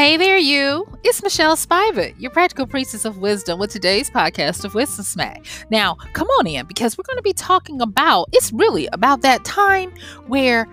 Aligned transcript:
Hey 0.00 0.16
there, 0.16 0.38
you. 0.38 0.86
It's 1.04 1.22
Michelle 1.22 1.56
Spiva, 1.56 2.18
your 2.18 2.30
practical 2.30 2.66
priestess 2.66 3.04
of 3.04 3.18
wisdom, 3.18 3.58
with 3.58 3.70
today's 3.70 4.08
podcast 4.08 4.64
of 4.64 4.74
Wisdom 4.74 5.04
Smack. 5.04 5.44
Now, 5.70 5.96
come 6.14 6.26
on 6.38 6.46
in 6.46 6.64
because 6.64 6.96
we're 6.96 7.04
going 7.06 7.18
to 7.18 7.22
be 7.22 7.34
talking 7.34 7.82
about 7.82 8.30
it's 8.32 8.50
really 8.50 8.88
about 8.94 9.20
that 9.20 9.44
time 9.44 9.92
where 10.26 10.66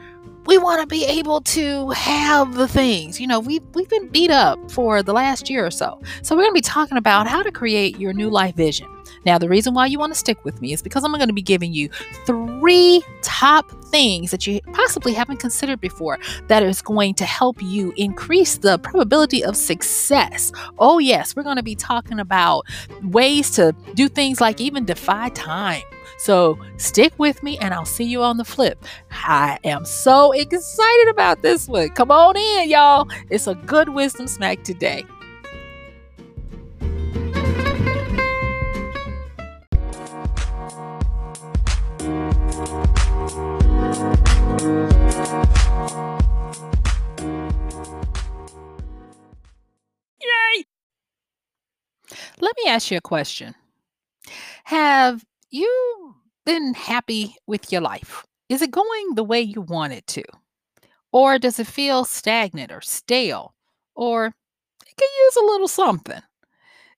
we 0.48 0.58
want 0.58 0.82
to 0.82 0.88
be 0.88 1.05
able 1.05 1.41
to 1.41 1.90
have 1.90 2.55
the 2.55 2.68
things. 2.68 3.20
You 3.20 3.27
know, 3.27 3.40
we 3.40 3.60
we've 3.74 3.90
been 3.90 4.08
beat 4.08 4.32
up 4.32 4.71
for 4.71 5.04
the 5.04 5.13
last 5.13 5.49
year 5.49 5.66
or 5.66 5.71
so. 5.71 6.02
So 6.21 6.35
we're 6.35 6.44
going 6.44 6.55
to 6.55 6.60
be 6.60 6.62
talking 6.62 6.98
about 6.98 7.27
how 7.27 7.44
to 7.44 7.52
create 7.52 7.99
your 7.99 8.13
new 8.13 8.30
life 8.30 8.55
vision. 8.55 8.88
Now, 9.26 9.38
the 9.38 9.49
reason 9.49 9.74
why 9.74 9.88
you 9.88 9.99
want 9.99 10.13
to 10.13 10.20
stick 10.20 10.44
with 10.46 10.62
me 10.62 10.71
is 10.71 10.82
because 10.82 11.04
I'm 11.04 11.12
going 11.12 11.27
to 11.27 11.34
be 11.34 11.41
giving 11.41 11.74
you 11.74 11.90
three 12.26 13.04
top 13.21 13.70
things 13.86 14.32
that 14.32 14.48
you 14.48 14.62
possibly 14.71 15.13
haven't 15.13 15.38
considered 15.38 15.82
before 15.82 16.18
that 16.48 16.64
is 16.64 16.82
going 16.82 17.14
to 17.16 17.26
help 17.26 17.62
you 17.62 17.93
increase 17.98 18.58
the 18.58 18.77
probability 18.80 19.43
of 19.43 19.58
success. 19.58 20.52
Oh, 20.80 20.99
yes, 20.99 21.36
we're 21.36 21.43
going 21.43 21.58
to 21.58 21.64
be 21.64 21.76
talking 21.76 22.20
about 22.20 22.66
ways 23.04 23.52
to 23.52 23.76
do 23.96 24.08
things 24.08 24.40
like 24.40 24.62
even 24.62 24.86
defy 24.86 25.30
time. 25.30 25.84
So 26.18 26.57
stick 26.77 27.13
with 27.18 27.43
me 27.43 27.57
and 27.60 27.73
I'll 27.73 27.85
see 27.85 28.04
you 28.04 28.23
on 28.23 28.37
the 28.37 28.46
flip. 28.46 28.84
I 29.12 29.60
am 29.63 29.85
so 29.85 30.32
excited 30.32 31.07
about 31.09 31.41
this 31.41 31.68
one. 31.68 31.90
Come 31.90 32.12
on 32.12 32.35
in, 32.35 32.70
y'all. 32.70 33.07
It's 33.29 33.48
a 33.48 33.55
good 33.55 33.90
wisdom 33.90 34.27
smack 34.27 34.63
today. 34.63 35.05
Yay! 50.20 50.65
Let 52.40 52.55
me 52.63 52.70
ask 52.70 52.91
you 52.91 52.98
a 52.98 53.02
question. 53.02 53.55
Have 54.65 55.24
you 55.49 56.07
been 56.48 56.73
happy 56.73 57.35
with 57.45 57.73
your 57.73 57.81
life? 57.81 58.26
Is 58.48 58.62
it 58.62 58.71
going 58.71 59.15
the 59.15 59.23
way 59.23 59.41
you 59.41 59.59
want 59.59 59.91
it 59.91 60.07
to? 60.07 60.23
Or 61.12 61.37
does 61.37 61.59
it 61.59 61.67
feel 61.67 62.05
stagnant 62.05 62.71
or 62.71 62.79
stale? 62.79 63.53
Or 63.95 64.28
it 64.28 64.97
can 64.97 65.09
use 65.25 65.36
a 65.36 65.46
little 65.46 65.68
something? 65.68 66.22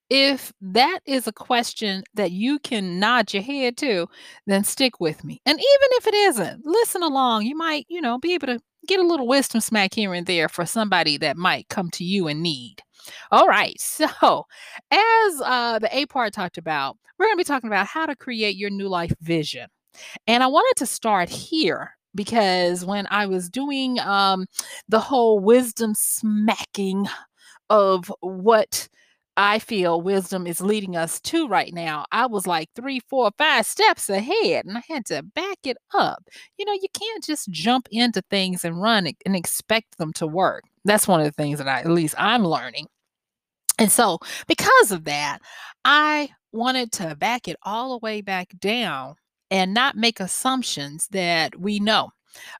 If 0.08 0.52
that 0.60 1.00
is 1.04 1.26
a 1.26 1.32
question 1.32 2.04
that 2.14 2.30
you 2.30 2.60
can 2.60 3.00
nod 3.00 3.34
your 3.34 3.42
head 3.42 3.76
to, 3.78 4.06
then 4.46 4.62
stick 4.62 5.00
with 5.00 5.24
me. 5.24 5.40
And 5.44 5.58
even 5.58 5.88
if 5.98 6.06
it 6.06 6.14
isn't, 6.14 6.64
listen 6.64 7.02
along. 7.02 7.42
You 7.42 7.56
might, 7.56 7.86
you 7.88 8.00
know, 8.00 8.18
be 8.18 8.34
able 8.34 8.46
to 8.46 8.60
get 8.86 9.00
a 9.00 9.06
little 9.06 9.26
wisdom 9.26 9.60
smack 9.60 9.94
here 9.94 10.14
and 10.14 10.26
there 10.26 10.48
for 10.48 10.64
somebody 10.64 11.18
that 11.18 11.36
might 11.36 11.68
come 11.68 11.90
to 11.90 12.04
you 12.04 12.28
in 12.28 12.40
need. 12.40 12.82
All 13.30 13.46
right. 13.46 13.76
So, 14.00 14.46
as 14.90 15.42
uh, 15.44 15.78
the 15.78 15.94
A 15.94 16.06
part 16.06 16.32
talked 16.32 16.56
about, 16.56 16.96
we're 17.18 17.26
going 17.26 17.34
to 17.34 17.40
be 17.40 17.44
talking 17.44 17.68
about 17.68 17.86
how 17.86 18.06
to 18.06 18.16
create 18.16 18.56
your 18.56 18.70
new 18.70 18.88
life 18.88 19.12
vision. 19.20 19.68
And 20.26 20.42
I 20.42 20.46
wanted 20.46 20.78
to 20.78 20.86
start 20.86 21.28
here 21.28 21.90
because 22.14 22.84
when 22.84 23.06
I 23.10 23.26
was 23.26 23.50
doing 23.50 23.98
um, 24.00 24.46
the 24.88 25.00
whole 25.00 25.38
wisdom 25.38 25.94
smacking 25.94 27.06
of 27.68 28.10
what 28.20 28.88
I 29.36 29.58
feel 29.58 30.02
wisdom 30.02 30.46
is 30.46 30.60
leading 30.60 30.96
us 30.96 31.20
to 31.22 31.46
right 31.48 31.72
now, 31.72 32.06
I 32.12 32.26
was 32.26 32.46
like 32.46 32.68
three, 32.74 33.00
four, 33.00 33.30
five 33.38 33.64
steps 33.64 34.10
ahead 34.10 34.66
and 34.66 34.76
I 34.76 34.82
had 34.88 35.06
to 35.06 35.22
back 35.22 35.58
it 35.64 35.76
up. 35.94 36.22
You 36.58 36.64
know, 36.64 36.72
you 36.72 36.88
can't 36.92 37.24
just 37.24 37.50
jump 37.50 37.88
into 37.90 38.22
things 38.30 38.64
and 38.64 38.80
run 38.80 39.08
and 39.24 39.36
expect 39.36 39.98
them 39.98 40.12
to 40.14 40.26
work. 40.26 40.64
That's 40.84 41.08
one 41.08 41.20
of 41.20 41.26
the 41.26 41.32
things 41.32 41.58
that 41.58 41.68
I, 41.68 41.80
at 41.80 41.90
least 41.90 42.14
I'm 42.18 42.44
learning. 42.44 42.86
And 43.80 43.90
so, 43.90 44.18
because 44.46 44.92
of 44.92 45.04
that, 45.04 45.38
I 45.84 46.30
wanted 46.52 46.92
to 46.92 47.16
back 47.16 47.48
it 47.48 47.56
all 47.62 47.92
the 47.92 48.04
way 48.04 48.20
back 48.20 48.52
down 48.60 49.14
and 49.50 49.72
not 49.74 49.96
make 49.96 50.20
assumptions 50.20 51.08
that 51.12 51.58
we 51.58 51.80
know 51.80 52.10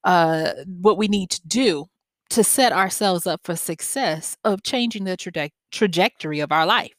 uh, 0.05 0.53
what 0.67 0.97
we 0.99 1.09
need 1.09 1.31
to 1.31 1.43
do 1.47 1.87
to 2.31 2.43
set 2.43 2.73
ourselves 2.73 3.27
up 3.27 3.41
for 3.45 3.55
success 3.55 4.37
of 4.45 4.63
changing 4.63 5.05
the 5.05 5.17
traje- 5.17 5.51
trajectory 5.71 6.41
of 6.41 6.53
our 6.53 6.65
life. 6.65 6.93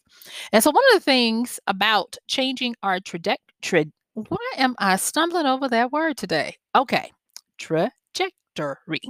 And 0.53 0.63
so, 0.63 0.69
one 0.69 0.83
of 0.93 0.99
the 0.99 1.05
things 1.05 1.59
about 1.65 2.17
changing 2.27 2.75
our 2.83 2.99
trajectory, 2.99 3.91
why 4.13 4.51
am 4.57 4.75
I 4.77 4.97
stumbling 4.97 5.47
over 5.47 5.67
that 5.69 5.91
word 5.91 6.17
today? 6.17 6.57
Okay, 6.75 7.11
trajectory 7.57 9.01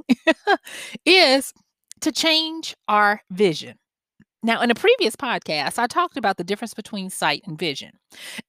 is 1.05 1.53
to 1.99 2.13
change 2.13 2.75
our 2.87 3.21
vision. 3.29 3.77
Now, 4.43 4.59
in 4.61 4.71
a 4.71 4.75
previous 4.75 5.15
podcast, 5.15 5.77
I 5.77 5.85
talked 5.85 6.17
about 6.17 6.37
the 6.37 6.43
difference 6.43 6.73
between 6.73 7.11
sight 7.11 7.43
and 7.45 7.59
vision. 7.59 7.91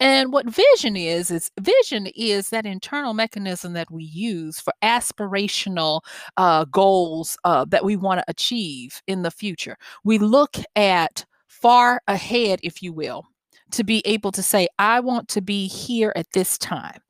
And 0.00 0.32
what 0.32 0.46
vision 0.46 0.96
is, 0.96 1.30
is 1.30 1.50
vision 1.60 2.06
is 2.16 2.48
that 2.48 2.64
internal 2.64 3.12
mechanism 3.12 3.74
that 3.74 3.90
we 3.90 4.04
use 4.04 4.58
for 4.58 4.72
aspirational 4.82 6.00
uh, 6.38 6.64
goals 6.64 7.36
uh, 7.44 7.66
that 7.66 7.84
we 7.84 7.96
want 7.96 8.20
to 8.20 8.24
achieve 8.28 9.02
in 9.06 9.20
the 9.20 9.30
future. 9.30 9.76
We 10.02 10.16
look 10.16 10.56
at 10.76 11.26
far 11.48 12.00
ahead, 12.08 12.60
if 12.62 12.82
you 12.82 12.94
will, 12.94 13.26
to 13.72 13.84
be 13.84 14.02
able 14.06 14.32
to 14.32 14.42
say, 14.42 14.68
I 14.78 15.00
want 15.00 15.28
to 15.28 15.42
be 15.42 15.68
here 15.68 16.14
at 16.16 16.32
this 16.32 16.56
time. 16.56 17.00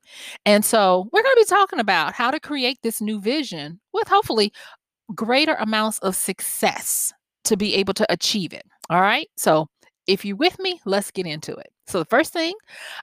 And 0.45 0.65
so 0.65 1.07
we're 1.13 1.23
going 1.23 1.35
to 1.35 1.45
be 1.45 1.55
talking 1.55 1.79
about 1.79 2.13
how 2.13 2.31
to 2.31 2.39
create 2.39 2.79
this 2.83 2.99
new 2.99 3.21
vision 3.21 3.79
with 3.93 4.09
hopefully 4.09 4.51
greater 5.15 5.53
amounts 5.53 5.99
of 5.99 6.17
success 6.17 7.13
to 7.45 7.57
be 7.57 7.75
able 7.75 7.93
to 7.95 8.05
achieve 8.11 8.53
it. 8.53 8.63
All 8.89 9.01
right. 9.01 9.29
So 9.37 9.67
if 10.07 10.25
you're 10.25 10.35
with 10.35 10.59
me, 10.59 10.79
let's 10.85 11.11
get 11.11 11.25
into 11.25 11.55
it. 11.55 11.71
So, 11.87 11.99
the 11.99 12.05
first 12.05 12.31
thing 12.33 12.53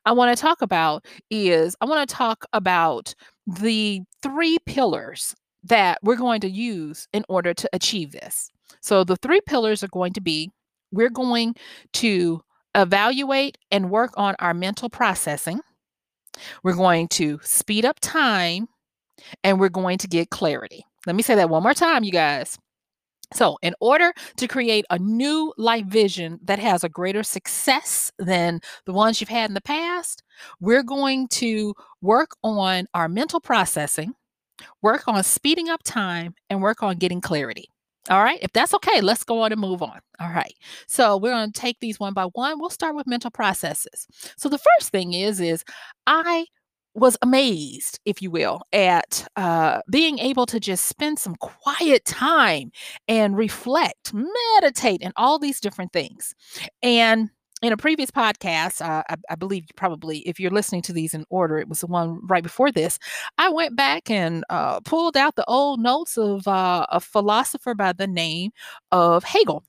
I 0.06 0.12
want 0.12 0.36
to 0.36 0.40
talk 0.40 0.62
about 0.62 1.04
is 1.30 1.76
I 1.80 1.84
want 1.84 2.08
to 2.08 2.14
talk 2.14 2.44
about 2.52 3.14
the 3.46 4.00
three 4.22 4.58
pillars 4.66 5.34
that 5.64 5.98
we're 6.02 6.16
going 6.16 6.40
to 6.42 6.50
use 6.50 7.06
in 7.12 7.24
order 7.28 7.52
to 7.52 7.68
achieve 7.72 8.12
this. 8.12 8.50
So, 8.80 9.04
the 9.04 9.16
three 9.16 9.40
pillars 9.42 9.82
are 9.82 9.88
going 9.88 10.12
to 10.14 10.20
be 10.20 10.50
we're 10.92 11.10
going 11.10 11.54
to 11.94 12.40
evaluate 12.74 13.58
and 13.70 13.90
work 13.90 14.12
on 14.16 14.34
our 14.38 14.54
mental 14.54 14.88
processing, 14.88 15.60
we're 16.62 16.74
going 16.74 17.08
to 17.08 17.38
speed 17.42 17.84
up 17.84 17.98
time, 18.00 18.68
and 19.44 19.60
we're 19.60 19.68
going 19.68 19.98
to 19.98 20.08
get 20.08 20.30
clarity. 20.30 20.84
Let 21.06 21.16
me 21.16 21.22
say 21.22 21.34
that 21.34 21.50
one 21.50 21.62
more 21.62 21.74
time, 21.74 22.04
you 22.04 22.12
guys. 22.12 22.58
So, 23.32 23.58
in 23.62 23.74
order 23.80 24.12
to 24.36 24.48
create 24.48 24.84
a 24.90 24.98
new 24.98 25.52
life 25.56 25.86
vision 25.86 26.40
that 26.44 26.58
has 26.58 26.82
a 26.82 26.88
greater 26.88 27.22
success 27.22 28.10
than 28.18 28.60
the 28.86 28.92
ones 28.92 29.20
you've 29.20 29.28
had 29.30 29.50
in 29.50 29.54
the 29.54 29.60
past, 29.60 30.22
we're 30.60 30.82
going 30.82 31.28
to 31.28 31.74
work 32.02 32.32
on 32.42 32.86
our 32.94 33.08
mental 33.08 33.40
processing, 33.40 34.14
work 34.82 35.06
on 35.06 35.22
speeding 35.22 35.68
up 35.68 35.82
time, 35.84 36.34
and 36.48 36.60
work 36.62 36.82
on 36.82 36.96
getting 36.96 37.20
clarity. 37.20 37.68
All 38.08 38.24
right, 38.24 38.38
if 38.42 38.52
that's 38.52 38.74
okay, 38.74 39.00
let's 39.00 39.24
go 39.24 39.42
on 39.42 39.52
and 39.52 39.60
move 39.60 39.82
on. 39.82 40.00
All 40.20 40.30
right, 40.30 40.54
so 40.88 41.16
we're 41.16 41.32
going 41.32 41.52
to 41.52 41.60
take 41.60 41.78
these 41.80 42.00
one 42.00 42.14
by 42.14 42.24
one. 42.32 42.58
We'll 42.58 42.70
start 42.70 42.96
with 42.96 43.06
mental 43.06 43.30
processes. 43.30 44.06
So, 44.36 44.48
the 44.48 44.58
first 44.58 44.90
thing 44.90 45.12
is, 45.12 45.40
is 45.40 45.64
I 46.06 46.46
was 46.94 47.16
amazed, 47.22 48.00
if 48.04 48.20
you 48.20 48.30
will, 48.30 48.62
at 48.72 49.26
uh, 49.36 49.80
being 49.90 50.18
able 50.18 50.46
to 50.46 50.58
just 50.58 50.86
spend 50.86 51.18
some 51.18 51.36
quiet 51.36 52.04
time 52.04 52.72
and 53.08 53.36
reflect, 53.36 54.12
meditate, 54.12 55.00
and 55.02 55.12
all 55.16 55.38
these 55.38 55.60
different 55.60 55.92
things. 55.92 56.34
And 56.82 57.30
in 57.62 57.72
a 57.72 57.76
previous 57.76 58.10
podcast, 58.10 58.80
uh, 58.80 59.02
I, 59.08 59.16
I, 59.28 59.34
believe 59.34 59.66
probably 59.76 60.20
if 60.20 60.40
you're 60.40 60.50
listening 60.50 60.80
to 60.82 60.94
these 60.94 61.12
in 61.12 61.26
order, 61.28 61.58
it 61.58 61.68
was 61.68 61.80
the 61.80 61.86
one 61.86 62.18
right 62.26 62.42
before 62.42 62.72
this. 62.72 62.98
I 63.36 63.50
went 63.50 63.76
back 63.76 64.10
and 64.10 64.44
uh, 64.48 64.80
pulled 64.80 65.16
out 65.16 65.36
the 65.36 65.44
old 65.44 65.78
notes 65.78 66.16
of 66.16 66.48
uh, 66.48 66.86
a 66.88 67.00
philosopher 67.00 67.74
by 67.74 67.92
the 67.92 68.06
name 68.06 68.52
of 68.92 69.24
Hegel. 69.24 69.62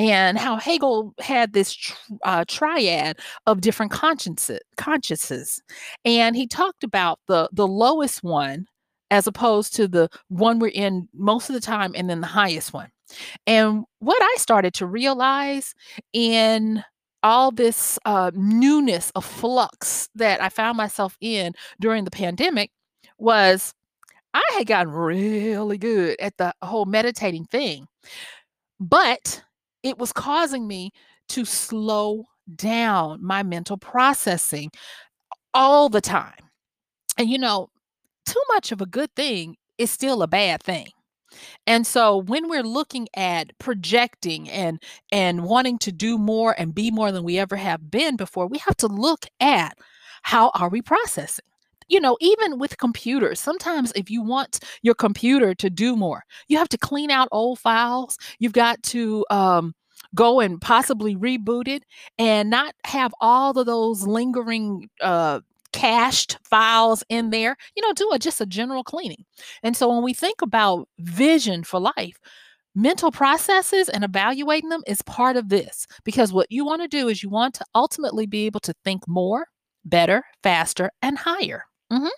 And 0.00 0.38
how 0.38 0.56
Hegel 0.56 1.12
had 1.18 1.52
this 1.52 1.76
uh, 2.24 2.46
triad 2.48 3.18
of 3.46 3.60
different 3.60 3.92
consciences, 3.92 4.60
consciences, 4.78 5.60
and 6.06 6.34
he 6.34 6.46
talked 6.46 6.82
about 6.82 7.20
the 7.28 7.50
the 7.52 7.68
lowest 7.68 8.22
one 8.24 8.64
as 9.10 9.26
opposed 9.26 9.74
to 9.74 9.86
the 9.86 10.08
one 10.28 10.58
we're 10.58 10.68
in 10.68 11.06
most 11.12 11.50
of 11.50 11.54
the 11.54 11.60
time, 11.60 11.92
and 11.94 12.08
then 12.08 12.22
the 12.22 12.26
highest 12.26 12.72
one. 12.72 12.88
And 13.46 13.84
what 13.98 14.22
I 14.22 14.34
started 14.38 14.72
to 14.74 14.86
realize 14.86 15.74
in 16.14 16.82
all 17.22 17.50
this 17.50 17.98
uh, 18.06 18.30
newness 18.34 19.12
of 19.14 19.26
flux 19.26 20.08
that 20.14 20.40
I 20.42 20.48
found 20.48 20.78
myself 20.78 21.18
in 21.20 21.52
during 21.78 22.04
the 22.04 22.10
pandemic 22.10 22.70
was 23.18 23.74
I 24.32 24.42
had 24.56 24.66
gotten 24.66 24.94
really 24.94 25.76
good 25.76 26.18
at 26.20 26.38
the 26.38 26.54
whole 26.62 26.86
meditating 26.86 27.44
thing, 27.44 27.86
but 28.78 29.42
it 29.82 29.98
was 29.98 30.12
causing 30.12 30.66
me 30.66 30.90
to 31.30 31.44
slow 31.44 32.24
down 32.56 33.24
my 33.24 33.42
mental 33.42 33.76
processing 33.76 34.70
all 35.54 35.88
the 35.88 36.00
time. 36.00 36.34
And 37.18 37.28
you 37.30 37.38
know, 37.38 37.70
too 38.26 38.42
much 38.52 38.72
of 38.72 38.80
a 38.80 38.86
good 38.86 39.14
thing 39.16 39.56
is 39.78 39.90
still 39.90 40.22
a 40.22 40.28
bad 40.28 40.62
thing. 40.62 40.88
And 41.66 41.86
so 41.86 42.18
when 42.18 42.48
we're 42.48 42.64
looking 42.64 43.08
at 43.16 43.56
projecting 43.58 44.50
and 44.50 44.82
and 45.12 45.44
wanting 45.44 45.78
to 45.80 45.92
do 45.92 46.18
more 46.18 46.54
and 46.58 46.74
be 46.74 46.90
more 46.90 47.12
than 47.12 47.24
we 47.24 47.38
ever 47.38 47.56
have 47.56 47.90
been 47.90 48.16
before, 48.16 48.46
we 48.46 48.58
have 48.58 48.76
to 48.78 48.88
look 48.88 49.26
at 49.40 49.76
how 50.22 50.50
are 50.54 50.68
we 50.68 50.82
processing? 50.82 51.44
You 51.90 52.00
know, 52.00 52.16
even 52.20 52.58
with 52.58 52.78
computers, 52.78 53.40
sometimes 53.40 53.92
if 53.96 54.10
you 54.10 54.22
want 54.22 54.60
your 54.82 54.94
computer 54.94 55.54
to 55.56 55.68
do 55.68 55.96
more, 55.96 56.22
you 56.48 56.56
have 56.56 56.68
to 56.70 56.78
clean 56.78 57.10
out 57.10 57.28
old 57.32 57.58
files. 57.58 58.16
You've 58.38 58.52
got 58.54 58.82
to 58.84 59.26
um, 59.30 59.74
go 60.14 60.40
and 60.40 60.60
possibly 60.60 61.16
reboot 61.16 61.68
it 61.68 61.84
and 62.18 62.50
not 62.50 62.74
have 62.84 63.12
all 63.20 63.58
of 63.58 63.66
those 63.66 64.06
lingering 64.06 64.88
uh, 65.00 65.40
cached 65.72 66.38
files 66.44 67.04
in 67.08 67.30
there, 67.30 67.56
you 67.76 67.82
know, 67.82 67.92
do 67.92 68.10
a 68.12 68.18
just 68.18 68.40
a 68.40 68.46
general 68.46 68.84
cleaning. 68.84 69.24
And 69.62 69.76
so 69.76 69.88
when 69.92 70.02
we 70.02 70.14
think 70.14 70.42
about 70.42 70.88
vision 70.98 71.64
for 71.64 71.80
life, 71.80 72.18
mental 72.74 73.10
processes 73.10 73.88
and 73.88 74.04
evaluating 74.04 74.68
them 74.70 74.82
is 74.86 75.02
part 75.02 75.36
of 75.36 75.48
this 75.48 75.86
because 76.04 76.32
what 76.32 76.50
you 76.50 76.64
want 76.64 76.82
to 76.82 76.88
do 76.88 77.08
is 77.08 77.22
you 77.22 77.28
want 77.30 77.54
to 77.54 77.64
ultimately 77.74 78.26
be 78.26 78.46
able 78.46 78.60
to 78.60 78.74
think 78.84 79.06
more, 79.08 79.46
better, 79.84 80.22
faster, 80.42 80.90
and 81.02 81.18
higher. 81.18 81.64
Mm-hmm. 81.92 82.08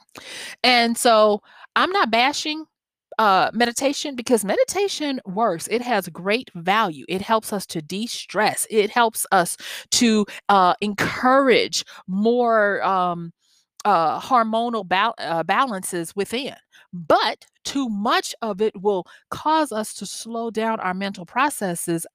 And 0.63 0.97
so 0.97 1.41
I'm 1.77 1.91
not 1.91 2.11
bashing 2.11 2.65
uh, 3.19 3.51
meditation 3.55 4.17
because 4.17 4.45
meditation 4.45 5.21
works. 5.27 5.69
It 5.69 5.83
has 5.83 6.09
great 6.09 6.51
value. 6.55 7.05
It 7.09 7.23
helps 7.23 7.53
us 7.53 7.67
to 7.67 7.83
de 7.83 8.07
stress, 8.07 8.67
it 8.71 8.91
helps 8.91 9.27
us 9.33 9.57
to 9.93 10.27
uh, 10.49 10.75
encourage 10.81 11.85
more. 12.07 12.83
Um, 12.85 13.33
uh, 13.85 14.21
hormonal 14.21 14.87
ba- 14.87 15.15
uh, 15.19 15.43
balances 15.43 16.15
within. 16.15 16.55
But 16.93 17.47
too 17.65 17.89
much 17.89 18.35
of 18.43 18.61
it 18.61 18.81
will 18.81 19.07
cause 19.31 19.73
us 19.73 19.95
to 19.95 20.07
slow 20.07 20.51
down 20.51 20.79
our 20.81 20.95
mental 20.95 21.27
processes 21.27 22.07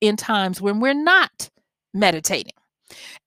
in 0.00 0.16
times 0.16 0.60
when 0.60 0.80
we're 0.80 0.94
not 0.94 1.48
meditating. 1.94 2.52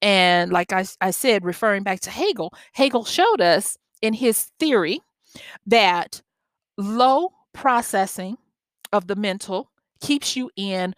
And 0.02 0.52
like 0.52 0.72
I, 0.74 0.86
I 1.02 1.12
said, 1.12 1.44
referring 1.44 1.84
back 1.84 2.00
to 2.02 2.10
Hegel, 2.10 2.54
Hegel 2.74 3.06
showed 3.06 3.42
us 3.42 3.78
in 4.02 4.14
his 4.14 4.52
theory 4.60 5.02
that 5.66 6.22
low 6.78 7.32
processing 7.54 8.38
of 8.94 9.08
the 9.08 9.16
mental 9.16 9.70
keeps 10.02 10.36
you 10.36 10.50
in 10.56 10.94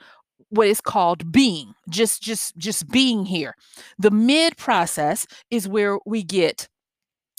what 0.50 0.68
is 0.68 0.82
called 0.82 1.32
being 1.32 1.74
just 1.90 2.22
just 2.22 2.56
just 2.58 2.88
being 2.90 3.26
here. 3.26 3.56
The 3.98 4.12
mid 4.12 4.58
process 4.58 5.26
is 5.50 5.68
where 5.68 5.98
we 6.06 6.24
get 6.24 6.68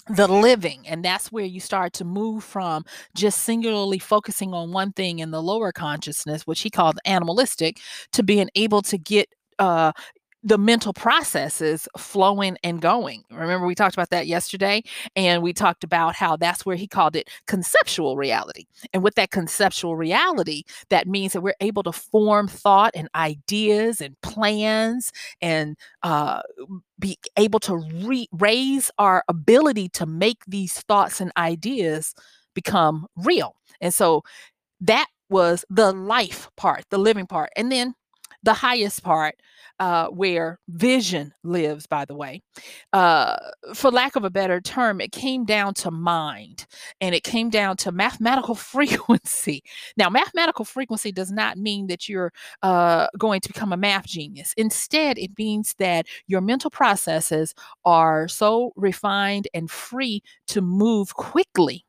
the 0.09 0.27
living 0.27 0.83
and 0.89 1.05
that's 1.05 1.31
where 1.31 1.45
you 1.45 1.61
start 1.61 1.93
to 1.93 2.05
move 2.05 2.43
from 2.43 2.85
just 3.15 3.45
singularly 3.45 4.01
focusing 4.01 4.53
on 4.53 4.73
one 4.73 4.93
thing 4.93 5.21
in 5.21 5.31
the 5.31 5.41
lower 5.41 5.71
consciousness 5.71 6.43
which 6.45 6.63
he 6.63 6.71
called 6.71 6.99
animalistic 7.05 7.79
to 8.13 8.25
being 8.25 8.51
able 8.57 8.83
to 8.83 8.99
get 8.99 9.29
uh 9.61 9.93
the 10.43 10.59
mental 10.59 10.93
processes 10.93 11.89
flowing 11.97 12.57
and 12.65 12.81
going. 12.81 13.23
Remember, 13.31 13.67
we 13.67 13.75
talked 13.75 13.95
about 13.95 14.11
that 14.11 14.27
yesterday, 14.27 14.83
and 15.15 15.43
we 15.43 15.53
talked 15.53 15.85
about 15.85 16.15
how 16.17 16.37
that's 16.37 16.67
where 16.67 16.77
he 16.77 16.89
called 16.89 17.15
it 17.15 17.31
conceptual 17.47 18.17
reality. 18.17 18.65
And 18.93 19.03
with 19.03 19.15
that 19.15 19.31
conceptual 19.31 19.97
reality, 19.97 20.65
that 20.91 21.07
means 21.07 21.33
that 21.33 21.43
we're 21.43 21.55
able 21.61 21.85
to 21.85 21.93
form 21.93 22.49
thought 22.49 22.93
and 22.95 23.09
ideas 23.15 24.01
and 24.01 24.21
plans 24.23 25.13
and 25.41 25.77
uh, 26.03 26.43
be 26.99 27.17
able 27.37 27.61
to 27.61 27.77
re- 27.77 28.29
raise 28.33 28.91
our 28.99 29.23
ability 29.29 29.89
to 29.91 30.07
make 30.07 30.45
these 30.47 30.81
thoughts 30.81 31.21
and 31.21 31.31
ideas 31.37 32.15
become 32.55 33.07
real. 33.17 33.57
And 33.81 33.95
so 33.95 34.23
that 34.81 35.07
was 35.29 35.65
the 35.71 35.93
life 35.93 36.51
part, 36.57 36.85
the 36.91 36.99
living 36.99 37.27
part. 37.27 37.51
And 37.57 37.73
then 37.73 37.95
the 38.43 38.55
highest 38.55 39.03
part 39.03 39.37
uh, 39.79 40.07
where 40.09 40.59
vision 40.69 41.33
lives, 41.43 41.87
by 41.87 42.05
the 42.05 42.15
way. 42.15 42.41
Uh, 42.93 43.37
for 43.75 43.91
lack 43.91 44.17
of 44.17 44.25
a 44.25 44.31
better 44.31 44.61
term, 44.61 45.01
it 45.01 45.13
came 45.13 45.45
down 45.45 45.75
to 45.75 45.91
mind 45.91 46.67
and 47.01 47.15
it 47.15 47.25
came 47.25 47.51
down 47.51 47.77
to 47.77 47.93
mathematical 47.93 48.55
frequency. 48.73 49.63
Now, 49.97 50.09
mathematical 50.09 50.65
frequency 50.65 51.13
does 51.13 51.33
not 51.33 51.59
mean 51.59 51.89
that 51.89 52.09
you're 52.09 52.33
uh, 52.63 53.09
going 53.19 53.41
to 53.41 53.49
become 53.49 53.73
a 53.73 53.77
math 53.77 54.07
genius. 54.07 54.55
Instead, 54.57 55.19
it 55.19 55.33
means 55.39 55.75
that 55.79 56.07
your 56.27 56.41
mental 56.41 56.71
processes 56.71 57.55
are 57.85 58.29
so 58.29 58.73
refined 58.77 59.49
and 59.55 59.71
free 59.71 60.23
to 60.49 60.61
move 60.61 61.15
quickly 61.15 61.85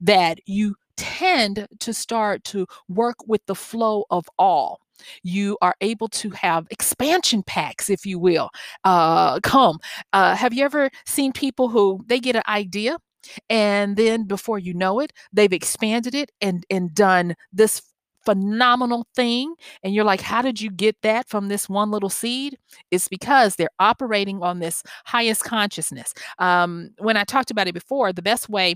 that 0.00 0.38
you 0.46 0.76
tend 0.96 1.66
to 1.80 1.92
start 1.92 2.44
to 2.44 2.66
work 2.88 3.16
with 3.26 3.44
the 3.46 3.54
flow 3.54 4.04
of 4.10 4.26
all 4.38 4.80
you 5.22 5.56
are 5.62 5.74
able 5.80 6.08
to 6.08 6.30
have 6.30 6.66
expansion 6.70 7.42
packs, 7.42 7.90
if 7.90 8.06
you 8.06 8.18
will, 8.18 8.50
uh, 8.84 9.40
come. 9.40 9.78
Uh, 10.12 10.34
have 10.34 10.52
you 10.54 10.64
ever 10.64 10.90
seen 11.06 11.32
people 11.32 11.68
who 11.68 12.00
they 12.06 12.20
get 12.20 12.36
an 12.36 12.42
idea 12.48 12.98
and 13.48 13.96
then 13.96 14.24
before 14.24 14.58
you 14.58 14.74
know 14.74 15.00
it, 15.00 15.12
they've 15.32 15.52
expanded 15.52 16.14
it 16.14 16.30
and 16.40 16.64
and 16.70 16.94
done 16.94 17.34
this 17.52 17.82
phenomenal 18.24 19.06
thing 19.14 19.54
and 19.82 19.94
you're 19.94 20.04
like 20.04 20.20
how 20.20 20.40
did 20.40 20.60
you 20.60 20.70
get 20.70 20.96
that 21.02 21.28
from 21.28 21.48
this 21.48 21.68
one 21.68 21.90
little 21.90 22.08
seed 22.08 22.56
it's 22.90 23.06
because 23.08 23.56
they're 23.56 23.68
operating 23.78 24.42
on 24.42 24.60
this 24.60 24.82
highest 25.04 25.44
consciousness 25.44 26.14
um, 26.38 26.88
when 26.98 27.16
i 27.18 27.24
talked 27.24 27.50
about 27.50 27.68
it 27.68 27.74
before 27.74 28.14
the 28.14 28.22
best 28.22 28.48
way 28.48 28.74